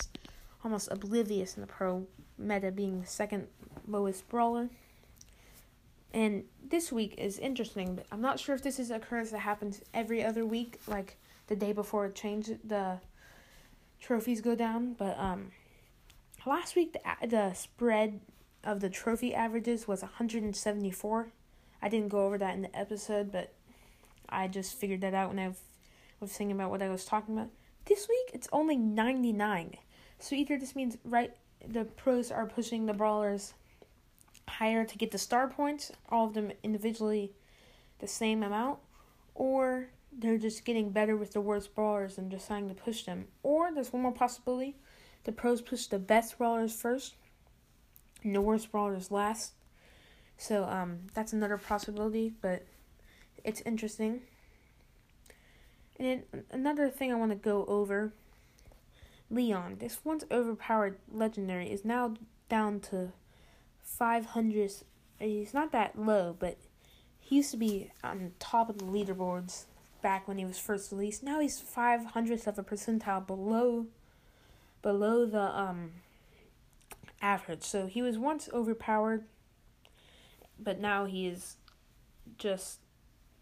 almost 0.64 0.88
oblivious 0.90 1.56
in 1.56 1.60
the 1.60 1.66
pro 1.66 2.06
meta, 2.38 2.70
being 2.70 3.00
the 3.00 3.06
second 3.06 3.48
lowest 3.86 4.28
brawler. 4.28 4.68
And 6.12 6.44
this 6.68 6.90
week 6.90 7.14
is 7.18 7.38
interesting, 7.38 7.94
but 7.94 8.06
I'm 8.10 8.20
not 8.20 8.40
sure 8.40 8.54
if 8.54 8.62
this 8.62 8.78
is 8.78 8.90
an 8.90 8.96
occurrence 8.96 9.30
that 9.30 9.38
happens 9.38 9.80
every 9.94 10.24
other 10.24 10.44
week, 10.44 10.80
like 10.86 11.16
the 11.46 11.56
day 11.56 11.72
before 11.72 12.06
it 12.06 12.14
changed 12.14 12.56
the 12.68 12.98
trophies 14.00 14.40
go 14.40 14.54
down. 14.54 14.94
But 14.94 15.18
um, 15.18 15.52
last 16.46 16.74
week 16.74 16.94
the 16.94 17.26
the 17.26 17.52
spread 17.54 18.20
of 18.64 18.80
the 18.80 18.90
trophy 18.90 19.34
averages 19.34 19.86
was 19.86 20.02
174. 20.02 21.28
I 21.82 21.88
didn't 21.88 22.08
go 22.08 22.26
over 22.26 22.38
that 22.38 22.54
in 22.54 22.62
the 22.62 22.76
episode, 22.76 23.32
but 23.32 23.54
I 24.28 24.48
just 24.48 24.74
figured 24.74 25.00
that 25.00 25.14
out 25.14 25.30
when 25.30 25.38
I 25.38 25.52
was 26.20 26.32
thinking 26.32 26.56
about 26.56 26.70
what 26.70 26.82
I 26.82 26.88
was 26.88 27.04
talking 27.04 27.36
about. 27.36 27.50
This 27.86 28.08
week 28.08 28.30
it's 28.34 28.48
only 28.52 28.76
99. 28.76 29.76
So 30.20 30.36
either 30.36 30.58
this 30.58 30.76
means 30.76 30.96
right 31.04 31.34
the 31.66 31.84
pros 31.84 32.30
are 32.30 32.46
pushing 32.46 32.86
the 32.86 32.94
brawlers 32.94 33.54
higher 34.48 34.84
to 34.84 34.98
get 34.98 35.10
the 35.10 35.18
star 35.18 35.48
points, 35.48 35.92
all 36.08 36.26
of 36.26 36.34
them 36.34 36.52
individually 36.62 37.32
the 37.98 38.06
same 38.06 38.42
amount, 38.42 38.78
or 39.34 39.88
they're 40.12 40.38
just 40.38 40.64
getting 40.64 40.90
better 40.90 41.16
with 41.16 41.32
the 41.32 41.40
worst 41.40 41.74
brawlers 41.74 42.18
and 42.18 42.30
deciding 42.30 42.68
to 42.68 42.74
push 42.74 43.04
them. 43.04 43.26
Or 43.42 43.72
there's 43.72 43.92
one 43.92 44.02
more 44.02 44.12
possibility 44.12 44.76
the 45.24 45.32
pros 45.32 45.60
push 45.60 45.86
the 45.86 45.98
best 45.98 46.38
brawlers 46.38 46.74
first 46.74 47.14
and 48.22 48.34
the 48.34 48.40
worst 48.40 48.72
brawlers 48.72 49.10
last. 49.10 49.52
So 50.36 50.64
um, 50.64 51.00
that's 51.14 51.32
another 51.32 51.58
possibility, 51.58 52.32
but 52.40 52.64
it's 53.44 53.60
interesting. 53.62 54.22
And 55.98 56.22
another 56.50 56.88
thing 56.88 57.12
I 57.12 57.16
want 57.16 57.32
to 57.32 57.36
go 57.36 57.66
over 57.66 58.12
Leon, 59.30 59.76
this 59.78 60.00
once 60.04 60.24
overpowered 60.30 60.98
legendary, 61.10 61.70
is 61.70 61.84
now 61.84 62.14
down 62.48 62.80
to 62.80 63.12
500th. 64.00 64.82
He's 65.18 65.54
not 65.54 65.72
that 65.72 65.98
low, 65.98 66.34
but 66.38 66.58
he 67.18 67.36
used 67.36 67.52
to 67.52 67.56
be 67.56 67.92
on 68.02 68.32
top 68.38 68.68
of 68.68 68.78
the 68.78 68.84
leaderboards 68.84 69.66
back 70.02 70.26
when 70.26 70.38
he 70.38 70.44
was 70.44 70.58
first 70.58 70.90
released. 70.90 71.22
Now 71.22 71.40
he's 71.40 71.60
500th 71.60 72.46
of 72.46 72.58
a 72.58 72.64
percentile 72.64 73.26
below 73.26 73.86
below 74.82 75.26
the 75.26 75.42
um 75.42 75.90
average. 77.22 77.62
So 77.62 77.86
he 77.86 78.02
was 78.02 78.18
once 78.18 78.48
overpowered, 78.52 79.24
but 80.58 80.80
now 80.80 81.04
he 81.04 81.26
is 81.26 81.56
just 82.38 82.80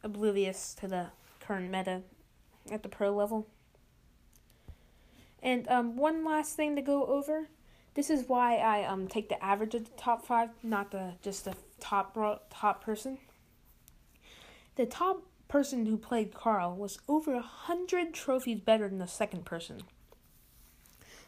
oblivious 0.03 0.74
to 0.74 0.88
the 0.88 1.07
current 1.40 1.70
meta 1.70 2.03
at 2.70 2.83
the 2.83 2.88
pro 2.88 3.14
level. 3.14 3.46
And 5.42 5.68
um, 5.68 5.96
one 5.96 6.24
last 6.24 6.57
thing 6.57 6.77
to 6.77 6.83
go 6.83 7.07
over 7.07 7.48
this 7.98 8.11
is 8.11 8.29
why 8.29 8.59
I 8.59 8.85
um 8.85 9.09
take 9.09 9.29
the 9.29 9.44
average 9.44 9.74
of 9.74 9.85
the 9.85 9.96
top 9.96 10.24
five, 10.24 10.51
not 10.62 10.92
the 10.92 11.14
just 11.20 11.44
the 11.44 11.57
top 11.81 12.16
top 12.48 12.85
person. 12.85 13.18
The 14.77 14.87
top 14.87 15.22
person 15.48 15.85
who 15.85 15.96
played 15.96 16.33
Carl 16.33 16.77
was 16.77 17.01
over 17.09 17.35
a 17.35 17.42
hundred 17.42 18.14
trophies 18.14 18.61
better 18.61 18.88
than 18.88 18.98
the 18.98 19.09
second 19.09 19.44
person. 19.44 19.83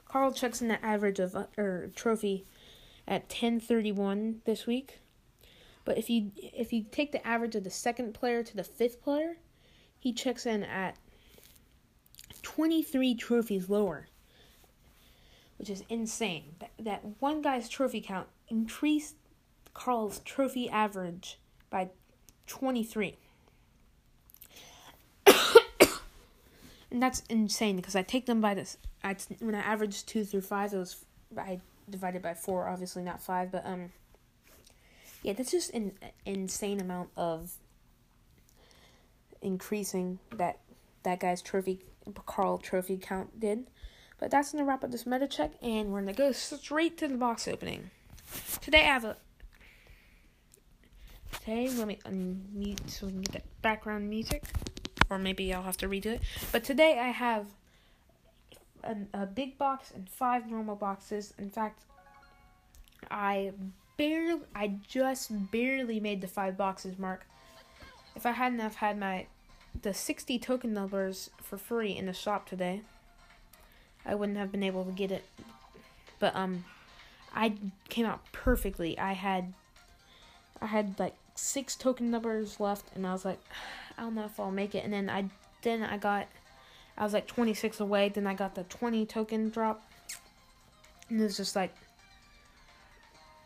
Carl 0.05 0.31
checks 0.31 0.63
in 0.63 0.69
the 0.69 0.85
average 0.85 1.19
of 1.19 1.35
uh, 1.35 1.47
or 1.59 1.91
trophy 1.97 2.47
at 3.09 3.23
1031 3.23 4.43
this 4.45 4.65
week. 4.65 5.01
But 5.85 5.99
if 5.99 6.09
you 6.09 6.31
if 6.37 6.73
you 6.73 6.85
take 6.89 7.11
the 7.11 7.27
average 7.27 7.57
of 7.57 7.65
the 7.65 7.71
second 7.71 8.15
player 8.15 8.45
to 8.45 8.57
the 8.57 8.63
fifth 8.63 9.03
player, 9.03 9.39
he 9.99 10.13
checks 10.13 10.47
in 10.47 10.63
at 10.63 10.97
23 12.55 13.15
trophies 13.15 13.69
lower, 13.69 14.09
which 15.57 15.71
is 15.71 15.85
insane. 15.89 16.57
That, 16.59 16.71
that 16.81 17.03
one 17.21 17.43
guy's 17.43 17.69
trophy 17.69 18.01
count 18.01 18.27
increased 18.49 19.15
Carl's 19.73 20.19
trophy 20.21 20.69
average 20.69 21.39
by 21.71 21.91
23. 22.49 23.17
and 25.27 27.01
that's 27.01 27.23
insane 27.29 27.77
because 27.77 27.95
I 27.95 28.03
take 28.03 28.27
them 28.27 28.41
by 28.41 28.55
this. 28.55 28.79
I 29.05 29.15
when 29.39 29.55
I 29.55 29.61
averaged 29.61 30.09
two 30.09 30.25
through 30.25 30.41
five, 30.41 30.73
it 30.73 30.79
was 30.79 31.05
I 31.39 31.61
divided 31.89 32.21
by 32.21 32.35
four, 32.35 32.69
obviously 32.69 33.05
not 33.05 33.23
five, 33.23 33.53
but 33.53 33.65
um, 33.65 33.93
yeah, 35.23 35.35
that's 35.35 35.53
just 35.53 35.73
an 35.73 35.93
insane 36.27 36.81
amount 36.81 37.11
of 37.17 37.53
increasing 39.41 40.19
that 40.37 40.59
that 41.05 41.21
guy's 41.21 41.41
trophy 41.41 41.81
Carl 42.27 42.59
trophy 42.59 42.99
count 42.99 43.39
did. 43.39 43.67
But 44.19 44.31
that's 44.31 44.53
gonna 44.53 44.65
wrap 44.65 44.85
up 44.85 44.91
this 44.91 45.07
meta 45.07 45.27
check, 45.27 45.53
and 45.63 45.93
we're 45.93 46.01
gonna 46.01 46.13
go 46.13 46.33
straight 46.33 46.99
to 46.99 47.09
the 47.09 47.17
box 47.17 47.49
opening. 47.49 47.91
Today 48.61 48.83
I 48.83 48.93
have 48.93 49.05
a. 49.05 49.17
Today, 51.33 51.71
let 51.71 51.87
me 51.87 51.99
unmute 52.05 52.91
so 52.91 53.07
we 53.07 53.13
can 53.13 53.23
get 53.23 53.33
that 53.33 53.63
background 53.63 54.11
music 54.11 54.45
or 55.11 55.19
maybe 55.19 55.53
I'll 55.53 55.65
have 55.65 55.77
to 55.79 55.89
redo 55.89 56.07
it. 56.07 56.23
But 56.53 56.65
today 56.65 56.99
I 56.99 57.09
have 57.09 57.47
a, 58.85 58.97
a 59.13 59.27
big 59.27 59.59
box 59.59 59.91
and 59.95 60.09
five 60.09 60.49
normal 60.49 60.77
boxes. 60.77 61.35
In 61.37 61.51
fact, 61.51 61.83
I 63.11 63.53
barely, 63.97 64.43
I 64.55 64.79
just 64.89 65.51
barely 65.51 66.01
made 66.01 66.21
the 66.21 66.29
five 66.29 66.57
boxes 66.57 66.99
mark. 66.99 67.27
If 68.15 68.25
I 68.25 68.31
hadn't 68.31 68.61
have 68.61 68.77
had 68.77 68.99
my 68.99 69.27
the 69.83 69.95
60 69.95 70.39
token 70.39 70.75
doublers 70.75 71.31
for 71.43 71.57
free 71.57 71.97
in 71.97 72.07
the 72.07 72.13
shop 72.13 72.49
today, 72.49 72.83
I 74.05 74.15
wouldn't 74.15 74.39
have 74.39 74.53
been 74.53 74.63
able 74.63 74.85
to 74.85 74.93
get 74.93 75.11
it. 75.11 75.25
But 76.19 76.35
um, 76.37 76.65
I 77.35 77.55
came 77.89 78.07
out 78.07 78.21
perfectly. 78.33 78.99
I 78.99 79.13
had, 79.13 79.53
I 80.61 80.67
had 80.67 80.99
like 80.99 81.15
six 81.35 81.77
token 81.77 82.11
doublers 82.11 82.61
left, 82.61 82.85
and 82.95 83.07
I 83.07 83.13
was 83.13 83.25
like, 83.25 83.41
I 83.99 84.03
don't 84.03 84.15
know 84.15 84.25
if 84.25 84.39
I'll 84.41 84.51
make 84.51 84.75
it. 84.75 84.85
And 84.85 84.93
then 84.93 85.11
I 85.11 85.27
then 85.63 85.83
I 85.83 85.99
got 85.99 86.27
I 86.97 87.05
was 87.05 87.13
like 87.13 87.27
26 87.27 87.81
away. 87.81 88.09
Then 88.09 88.27
I 88.27 88.35
got 88.35 88.55
the 88.55 88.65
20 88.65 89.05
token 89.07 89.51
drop, 89.51 89.83
and 91.09 91.21
it 91.21 91.25
was 91.25 91.37
just 91.37 91.55
like 91.55 91.75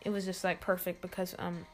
it 0.02 0.10
was 0.10 0.24
just 0.24 0.44
like 0.44 0.60
perfect 0.60 1.00
because 1.00 1.34
um 1.38 1.66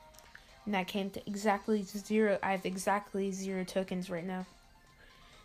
and 0.71 0.77
that 0.77 0.87
came 0.87 1.11
to 1.11 1.21
exactly 1.27 1.83
zero. 1.83 2.39
I 2.45 2.53
have 2.53 2.65
exactly 2.65 3.33
zero 3.33 3.65
tokens 3.65 4.09
right 4.09 4.25
now. 4.25 4.47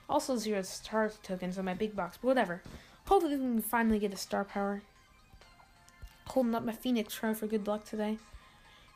Also 0.08 0.38
zero 0.38 0.62
star 0.62 1.12
tokens 1.24 1.58
on 1.58 1.66
my 1.66 1.74
big 1.74 1.96
box, 1.96 2.20
but 2.22 2.28
whatever. 2.28 2.62
Hopefully 3.08 3.36
we 3.36 3.42
can 3.42 3.62
finally 3.64 3.98
get 3.98 4.14
a 4.14 4.18
star 4.18 4.44
power. 4.44 4.84
Holding 6.28 6.54
up 6.54 6.64
my 6.64 6.74
Phoenix 6.74 7.18
Crow 7.18 7.34
for 7.34 7.48
good 7.48 7.66
luck 7.66 7.86
today. 7.86 8.20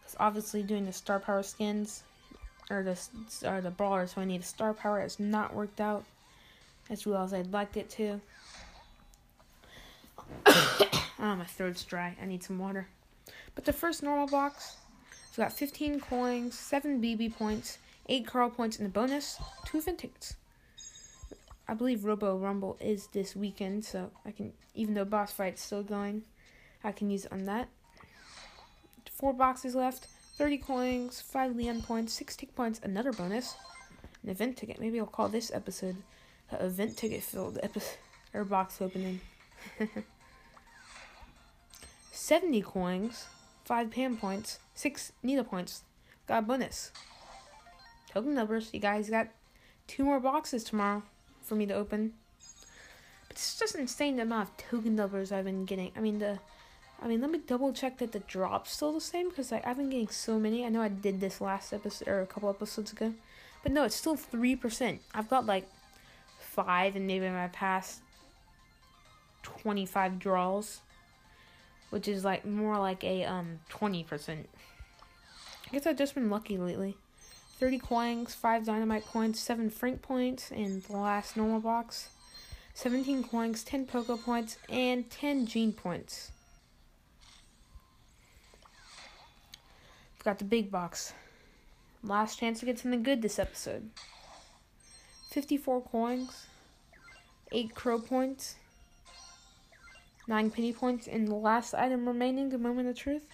Because 0.02 0.16
obviously 0.20 0.62
doing 0.62 0.86
the 0.86 0.94
star 0.94 1.20
power 1.20 1.42
skins 1.42 2.04
or 2.70 2.84
the 2.84 3.00
or 3.44 3.60
the 3.60 3.72
brawler, 3.72 4.06
so 4.06 4.22
I 4.22 4.26
need 4.26 4.42
a 4.42 4.44
star 4.44 4.76
power. 4.76 5.00
It's 5.00 5.20
not 5.20 5.56
worked 5.56 5.82
out 5.82 6.06
as 6.92 7.08
well 7.08 7.24
as 7.24 7.34
I'd 7.34 7.52
liked 7.52 7.76
it 7.76 7.90
to. 7.90 8.22
oh, 10.46 11.00
my 11.18 11.46
throat's 11.46 11.84
dry. 11.84 12.16
I 12.22 12.28
need 12.28 12.44
some 12.44 12.60
water. 12.60 12.88
But 13.56 13.66
the 13.66 13.74
first 13.74 14.04
normal 14.04 14.28
box, 14.28 14.76
it's 15.30 15.38
got 15.38 15.54
15 15.54 16.00
coins, 16.00 16.58
7 16.58 17.00
Bibi 17.00 17.30
points, 17.30 17.78
8 18.08 18.26
Carl 18.26 18.50
points, 18.50 18.80
and 18.80 18.88
a 18.88 18.90
bonus, 18.90 19.40
2 19.68 19.78
event 19.78 20.00
tickets. 20.00 20.36
I 21.68 21.76
believe 21.76 22.04
Robo 22.04 22.36
Rumble 22.36 22.78
is 22.82 23.06
this 23.08 23.36
weekend, 23.36 23.86
so 23.86 24.10
I 24.26 24.32
can, 24.32 24.54
even 24.74 24.96
though 24.96 25.06
boss 25.06 25.32
fight's 25.32 25.62
still 25.62 25.84
going, 25.84 26.24
I 26.84 26.92
can 26.92 27.12
use 27.12 27.28
on 27.28 27.46
that. 27.46 27.70
Four 29.12 29.34
boxes 29.34 29.76
left. 29.76 30.08
30 30.38 30.58
coins, 30.58 31.22
5 31.22 31.56
Leon 31.56 31.84
points, 31.84 32.14
6 32.14 32.36
tick 32.36 32.56
points, 32.56 32.80
another 32.82 33.12
bonus, 33.12 33.56
an 34.24 34.30
event 34.30 34.58
ticket. 34.58 34.80
Maybe 34.80 35.00
I'll 35.00 35.06
call 35.06 35.30
this 35.30 35.52
episode 35.54 35.98
the 36.50 36.66
event 36.66 36.98
ticket 36.98 37.22
filled 37.22 37.60
episode 37.62 37.98
or 38.34 38.46
box 38.46 38.82
opening. 38.82 39.20
70 42.12 42.64
coins, 42.64 43.26
5 43.70 43.92
Pam 43.92 44.18
points, 44.18 44.58
6 44.74 45.12
Nita 45.22 45.44
points. 45.44 45.84
Got 46.28 46.40
a 46.40 46.42
bonus. 46.42 46.92
Token 48.12 48.34
doublers. 48.34 48.74
You 48.74 48.80
guys 48.80 49.12
got 49.12 49.28
two 49.86 50.04
more 50.04 50.20
boxes 50.20 50.64
tomorrow 50.64 51.04
for 51.44 51.54
me 51.54 51.68
to 51.68 51.76
open. 51.76 52.14
But 53.28 53.38
it's 53.38 53.60
just 53.60 53.76
insane 53.76 54.16
the 54.16 54.24
amount 54.24 54.50
of 54.50 54.58
token 54.58 54.98
doublers 54.98 55.32
I've 55.32 55.46
been 55.46 55.66
getting. 55.66 55.92
I 55.96 56.00
mean, 56.00 56.18
the 56.18 56.40
I 57.00 57.08
mean, 57.08 57.22
let 57.22 57.30
me 57.30 57.42
double 57.46 57.72
check 57.72 58.00
that 58.00 58.12
the 58.12 58.22
drop's 58.22 58.72
still 58.72 58.92
the 58.92 59.00
same 59.00 59.30
because 59.30 59.52
like, 59.52 59.68
I've 59.68 59.78
been 59.78 59.92
getting 59.92 60.08
so 60.08 60.40
many. 60.40 60.66
I 60.66 60.70
know 60.70 60.82
I 60.82 60.88
did 60.88 61.20
this 61.20 61.40
last 61.40 61.72
episode 61.72 62.08
or 62.08 62.22
a 62.22 62.26
couple 62.26 62.50
episodes 62.50 62.92
ago, 62.92 63.14
but 63.62 63.72
no, 63.72 63.84
it's 63.84 63.96
still 63.96 64.16
three 64.16 64.56
percent. 64.56 65.02
I've 65.14 65.30
got 65.30 65.46
like 65.46 65.70
five 66.40 66.96
and 66.96 67.06
maybe 67.06 67.30
my 67.30 67.50
past 67.50 68.02
twenty 69.44 69.86
five 69.86 70.18
draws, 70.18 70.82
which 71.90 72.08
is 72.08 72.24
like 72.24 72.46
more 72.46 72.78
like 72.78 73.04
a 73.04 73.24
um 73.26 73.60
twenty 73.70 74.04
percent. 74.04 74.50
I 75.68 75.72
guess 75.72 75.86
I've 75.86 75.98
just 75.98 76.16
been 76.16 76.30
lucky 76.30 76.58
lately. 76.58 76.98
30 77.60 77.80
coins, 77.80 78.34
5 78.34 78.64
Dynamike 78.64 79.04
points, 79.04 79.42
7 79.42 79.70
frank 79.70 80.02
points, 80.02 80.50
in 80.50 80.82
the 80.88 80.96
last 80.96 81.36
normal 81.36 81.60
box. 81.60 82.08
17 82.74 83.26
coins, 83.26 83.66
10 83.66 83.86
Poco 83.86 84.16
points, 84.16 84.58
and 84.70 85.10
10 85.10 85.46
gene 85.46 85.74
points. 85.74 86.32
Got 90.24 90.40
the 90.40 90.46
big 90.46 90.72
box. 90.72 91.14
Last 92.02 92.40
chance 92.40 92.62
to 92.62 92.66
get 92.66 92.80
something 92.80 93.04
good 93.04 93.22
this 93.22 93.40
episode. 93.40 93.90
54 95.32 95.82
coins, 95.82 96.48
8 97.52 97.76
crow 97.76 98.00
points, 98.00 98.56
9 100.30 100.52
penny 100.52 100.72
points, 100.72 101.08
and 101.08 101.28
the 101.28 101.34
last 101.34 101.74
item 101.74 102.08
remaining, 102.08 102.50
the 102.50 102.60
moment 102.60 102.88
of 102.88 102.96
truth, 102.96 103.26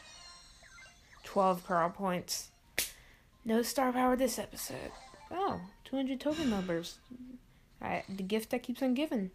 12 1.25 1.67
Carl 1.67 1.89
points. 1.89 2.51
No 3.43 3.61
star 3.61 3.91
power 3.91 4.15
this 4.15 4.39
episode. 4.39 4.91
Oh, 5.29 5.59
200 5.83 6.21
token 6.21 6.49
doublers. 6.49 6.95
I, 7.81 8.03
the 8.07 8.23
gift 8.23 8.49
that 8.51 8.63
keeps 8.63 8.81
on 8.81 8.93
giving. 8.93 9.31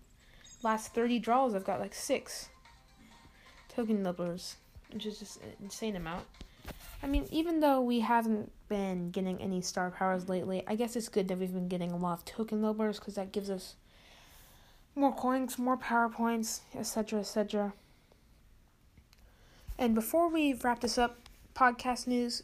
Last 0.62 0.94
30 0.94 1.18
draws, 1.18 1.54
I've 1.54 1.66
got 1.66 1.80
like 1.80 1.94
6 1.94 2.48
token 3.68 4.02
doublers, 4.02 4.54
which 4.90 5.04
is 5.04 5.18
just 5.18 5.42
an 5.42 5.52
insane 5.62 5.96
amount. 5.96 6.24
I 7.02 7.06
mean, 7.06 7.26
even 7.30 7.60
though 7.60 7.82
we 7.82 8.00
haven't 8.00 8.50
been 8.70 9.10
getting 9.10 9.40
any 9.40 9.60
star 9.60 9.90
powers 9.90 10.30
lately, 10.30 10.64
I 10.66 10.76
guess 10.76 10.96
it's 10.96 11.08
good 11.10 11.28
that 11.28 11.38
we've 11.38 11.52
been 11.52 11.68
getting 11.68 11.92
a 11.92 11.96
lot 11.98 12.14
of 12.14 12.24
token 12.24 12.62
doublers 12.62 12.98
because 12.98 13.16
that 13.16 13.32
gives 13.32 13.50
us 13.50 13.74
more 14.94 15.14
coins, 15.14 15.58
more 15.58 15.76
PowerPoints, 15.76 16.60
etc., 16.74 17.20
etc. 17.20 17.72
And 19.78 19.94
before 19.94 20.28
we 20.28 20.52
wrap 20.52 20.80
this 20.80 20.98
up, 20.98 21.18
podcast 21.54 22.06
news. 22.06 22.42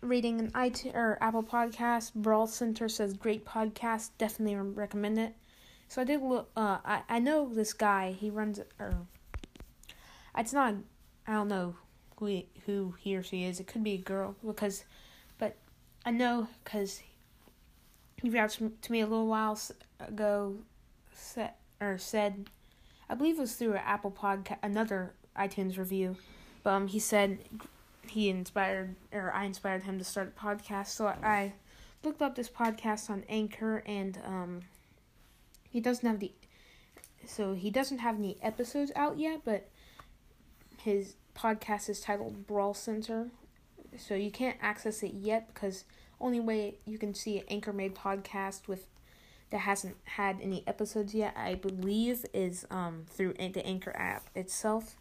Reading 0.00 0.40
an 0.40 0.50
iTunes 0.50 0.96
or 0.96 1.16
Apple 1.20 1.44
Podcast, 1.44 2.14
Brawl 2.14 2.48
Center 2.48 2.88
says 2.88 3.14
great 3.14 3.44
podcast. 3.44 4.10
Definitely 4.18 4.56
recommend 4.56 5.18
it. 5.18 5.34
So 5.86 6.02
I 6.02 6.04
did 6.04 6.20
look. 6.22 6.50
Uh, 6.56 6.78
I 6.84 7.02
I 7.08 7.18
know 7.20 7.48
this 7.52 7.72
guy. 7.72 8.12
He 8.18 8.28
runs 8.28 8.58
or. 8.80 8.94
It's 10.36 10.52
not. 10.52 10.74
I 11.26 11.34
don't 11.34 11.48
know 11.48 11.76
who 12.16 12.26
he, 12.26 12.46
who 12.66 12.94
he 12.98 13.16
or 13.16 13.22
she 13.22 13.44
is. 13.44 13.60
It 13.60 13.66
could 13.66 13.84
be 13.84 13.94
a 13.94 13.98
girl 13.98 14.34
because, 14.44 14.84
but 15.38 15.54
I 16.04 16.10
know 16.10 16.48
because 16.64 17.02
he 18.20 18.30
reached 18.30 18.58
to 18.82 18.92
me 18.92 19.00
a 19.00 19.06
little 19.06 19.26
while 19.26 19.58
ago, 20.00 20.56
said 21.22 21.52
or 21.80 21.98
said, 21.98 22.50
I 23.08 23.14
believe 23.14 23.38
it 23.38 23.40
was 23.40 23.54
through 23.54 23.72
an 23.72 23.82
Apple 23.84 24.10
podcast, 24.10 24.58
another 24.62 25.14
iTunes 25.36 25.78
review. 25.78 26.16
But 26.62 26.70
um, 26.70 26.86
he 26.88 26.98
said 26.98 27.38
he 28.06 28.28
inspired 28.28 28.94
or 29.12 29.32
I 29.32 29.44
inspired 29.44 29.84
him 29.84 29.98
to 29.98 30.04
start 30.04 30.32
a 30.36 30.40
podcast. 30.40 30.88
So 30.88 31.06
I 31.06 31.54
looked 32.04 32.22
up 32.22 32.34
this 32.34 32.48
podcast 32.48 33.10
on 33.10 33.24
Anchor, 33.28 33.82
and 33.86 34.18
um, 34.24 34.60
he 35.70 35.80
doesn't 35.80 36.06
have 36.08 36.20
the 36.20 36.32
so 37.24 37.54
he 37.54 37.70
doesn't 37.70 37.98
have 37.98 38.16
any 38.16 38.36
episodes 38.42 38.90
out 38.96 39.18
yet, 39.18 39.42
but 39.44 39.68
his 40.78 41.14
podcast 41.36 41.88
is 41.88 42.00
titled 42.00 42.46
Brawl 42.46 42.74
Center. 42.74 43.28
So 43.96 44.14
you 44.14 44.30
can't 44.30 44.56
access 44.60 45.02
it 45.02 45.12
yet 45.14 45.52
because 45.52 45.84
only 46.20 46.40
way 46.40 46.76
you 46.84 46.98
can 46.98 47.14
see 47.14 47.38
an 47.38 47.44
Anchor 47.48 47.72
made 47.72 47.94
podcast 47.94 48.66
with 48.66 48.86
that 49.52 49.58
hasn't 49.58 49.96
had 50.04 50.40
any 50.40 50.64
episodes 50.66 51.14
yet, 51.14 51.34
I 51.36 51.54
believe, 51.54 52.26
is 52.34 52.66
um 52.70 53.04
through 53.08 53.34
the 53.34 53.64
Anchor 53.64 53.94
app 53.96 54.28
itself. 54.34 54.96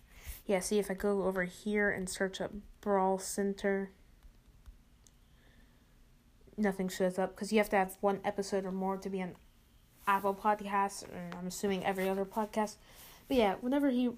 Yeah, 0.46 0.60
see 0.60 0.78
if 0.78 0.92
I 0.92 0.94
go 0.94 1.24
over 1.24 1.46
here 1.46 1.90
and 1.90 2.10
search 2.10 2.42
up 2.42 2.52
Brawl 2.82 3.18
Center, 3.18 3.92
nothing 6.58 6.90
shows 6.90 7.18
up 7.18 7.34
because 7.36 7.52
you 7.52 7.58
have 7.60 7.70
to 7.70 7.78
have 7.78 7.98
one 8.02 8.20
episode 8.26 8.66
or 8.66 8.72
more 8.72 8.98
to 8.98 9.10
be 9.10 9.22
on 9.22 9.36
Apple 10.06 10.36
Podcasts, 10.36 11.04
and 11.04 11.34
I'm 11.36 11.48
assuming 11.48 11.86
every 11.86 12.10
other 12.10 12.26
podcast. 12.26 12.76
But 13.28 13.38
yeah, 13.38 13.56
whenever 13.62 13.90
he 13.90 14.10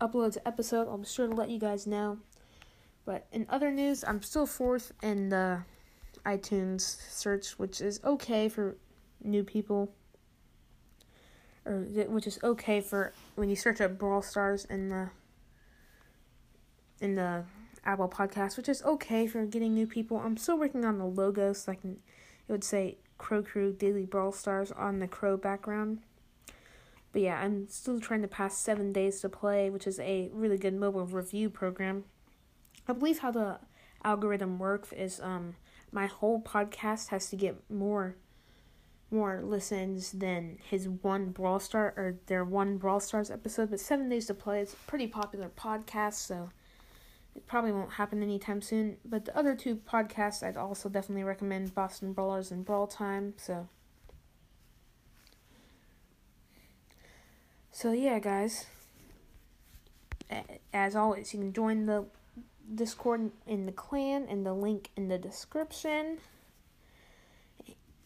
uploads 0.00 0.36
an 0.36 0.42
episode, 0.46 0.86
I'm 0.86 1.04
sure 1.04 1.26
to 1.26 1.34
let 1.34 1.50
you 1.50 1.58
guys 1.58 1.86
know. 1.86 2.18
But 3.04 3.26
in 3.32 3.46
other 3.48 3.72
news, 3.72 4.04
I'm 4.06 4.22
still 4.22 4.46
fourth 4.46 4.92
in 5.02 5.30
the 5.30 5.62
iTunes 6.24 6.82
search, 7.10 7.58
which 7.58 7.80
is 7.80 8.00
okay 8.04 8.48
for 8.48 8.76
new 9.22 9.44
people, 9.44 9.92
or 11.64 11.80
which 11.80 12.26
is 12.26 12.38
okay 12.42 12.80
for 12.80 13.12
when 13.34 13.48
you 13.48 13.56
search 13.56 13.80
up 13.80 13.98
Brawl 13.98 14.22
Stars 14.22 14.64
in 14.64 14.88
the 14.88 15.10
in 17.00 17.14
the 17.14 17.44
Apple 17.84 18.08
Podcast, 18.08 18.56
which 18.56 18.68
is 18.68 18.82
okay 18.82 19.26
for 19.26 19.44
getting 19.46 19.74
new 19.74 19.86
people. 19.86 20.18
I'm 20.18 20.36
still 20.36 20.58
working 20.58 20.84
on 20.84 20.98
the 20.98 21.06
logo, 21.06 21.52
so 21.52 21.72
I 21.72 21.74
can 21.74 21.98
it 22.48 22.52
would 22.52 22.64
say 22.64 22.98
Crow 23.18 23.42
Crew 23.42 23.72
Daily 23.72 24.04
Brawl 24.06 24.32
Stars 24.32 24.72
on 24.72 24.98
the 24.98 25.08
Crow 25.08 25.36
background. 25.36 26.00
But 27.12 27.22
yeah, 27.22 27.40
I'm 27.40 27.68
still 27.68 28.00
trying 28.00 28.22
to 28.22 28.28
pass 28.28 28.56
Seven 28.56 28.92
Days 28.92 29.20
to 29.20 29.28
Play, 29.28 29.68
which 29.68 29.86
is 29.86 29.98
a 29.98 30.30
really 30.32 30.58
good 30.58 30.74
mobile 30.74 31.06
review 31.06 31.50
program. 31.50 32.04
I 32.86 32.92
believe 32.92 33.18
how 33.18 33.30
the 33.30 33.58
algorithm 34.04 34.58
works 34.58 34.92
is 34.92 35.20
um 35.20 35.56
my 35.92 36.06
whole 36.06 36.40
podcast 36.40 37.08
has 37.08 37.28
to 37.30 37.36
get 37.36 37.70
more 37.70 38.16
more 39.10 39.42
listens 39.42 40.12
than 40.12 40.58
his 40.62 40.88
one 40.88 41.30
Brawl 41.30 41.60
Star 41.60 41.92
or 41.96 42.16
their 42.26 42.44
one 42.44 42.78
Brawl 42.78 43.00
Stars 43.00 43.30
episode. 43.30 43.70
But 43.70 43.80
Seven 43.80 44.08
Days 44.08 44.26
to 44.26 44.34
Play 44.34 44.60
is 44.60 44.72
a 44.72 44.76
pretty 44.88 45.06
popular 45.06 45.50
podcast, 45.56 46.14
so 46.14 46.50
it 47.34 47.46
probably 47.46 47.72
won't 47.72 47.92
happen 47.92 48.22
anytime 48.22 48.62
soon. 48.62 48.96
But 49.04 49.24
the 49.24 49.36
other 49.36 49.54
two 49.54 49.76
podcasts 49.76 50.42
I'd 50.42 50.56
also 50.56 50.88
definitely 50.88 51.24
recommend 51.24 51.74
Boston 51.74 52.12
Brawlers 52.12 52.50
and 52.50 52.64
Brawl 52.64 52.86
Time. 52.86 53.34
So 53.36 53.68
So 57.72 57.92
yeah, 57.92 58.18
guys. 58.18 58.66
As 60.72 60.94
always, 60.94 61.32
you 61.32 61.40
can 61.40 61.52
join 61.52 61.86
the 61.86 62.04
Discord 62.74 63.30
in 63.46 63.66
the 63.66 63.72
clan 63.72 64.26
and 64.28 64.44
the 64.44 64.52
link 64.52 64.90
in 64.96 65.08
the 65.08 65.18
description. 65.18 66.18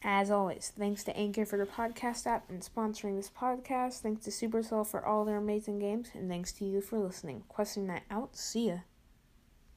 As 0.07 0.31
always, 0.31 0.71
thanks 0.79 1.03
to 1.05 1.17
Anchor 1.17 1.47
for 1.47 1.57
the 1.57 1.65
podcast 1.65 2.27
app 2.27 2.51
and 2.51 2.61
sponsoring 2.61 3.17
this 3.17 3.31
podcast. 3.31 4.01
Thanks 4.01 4.25
to 4.27 4.31
Supercell 4.31 4.87
for 4.87 5.03
all 5.05 5.25
their 5.25 5.39
amazing 5.39 5.79
games, 5.79 6.11
and 6.13 6.29
thanks 6.29 6.53
to 6.53 6.67
you 6.67 6.83
for 6.83 6.99
listening. 6.99 7.45
Questing 7.49 7.87
that 7.87 8.03
out. 8.11 8.37
See 8.37 8.69
ya. 8.69 8.77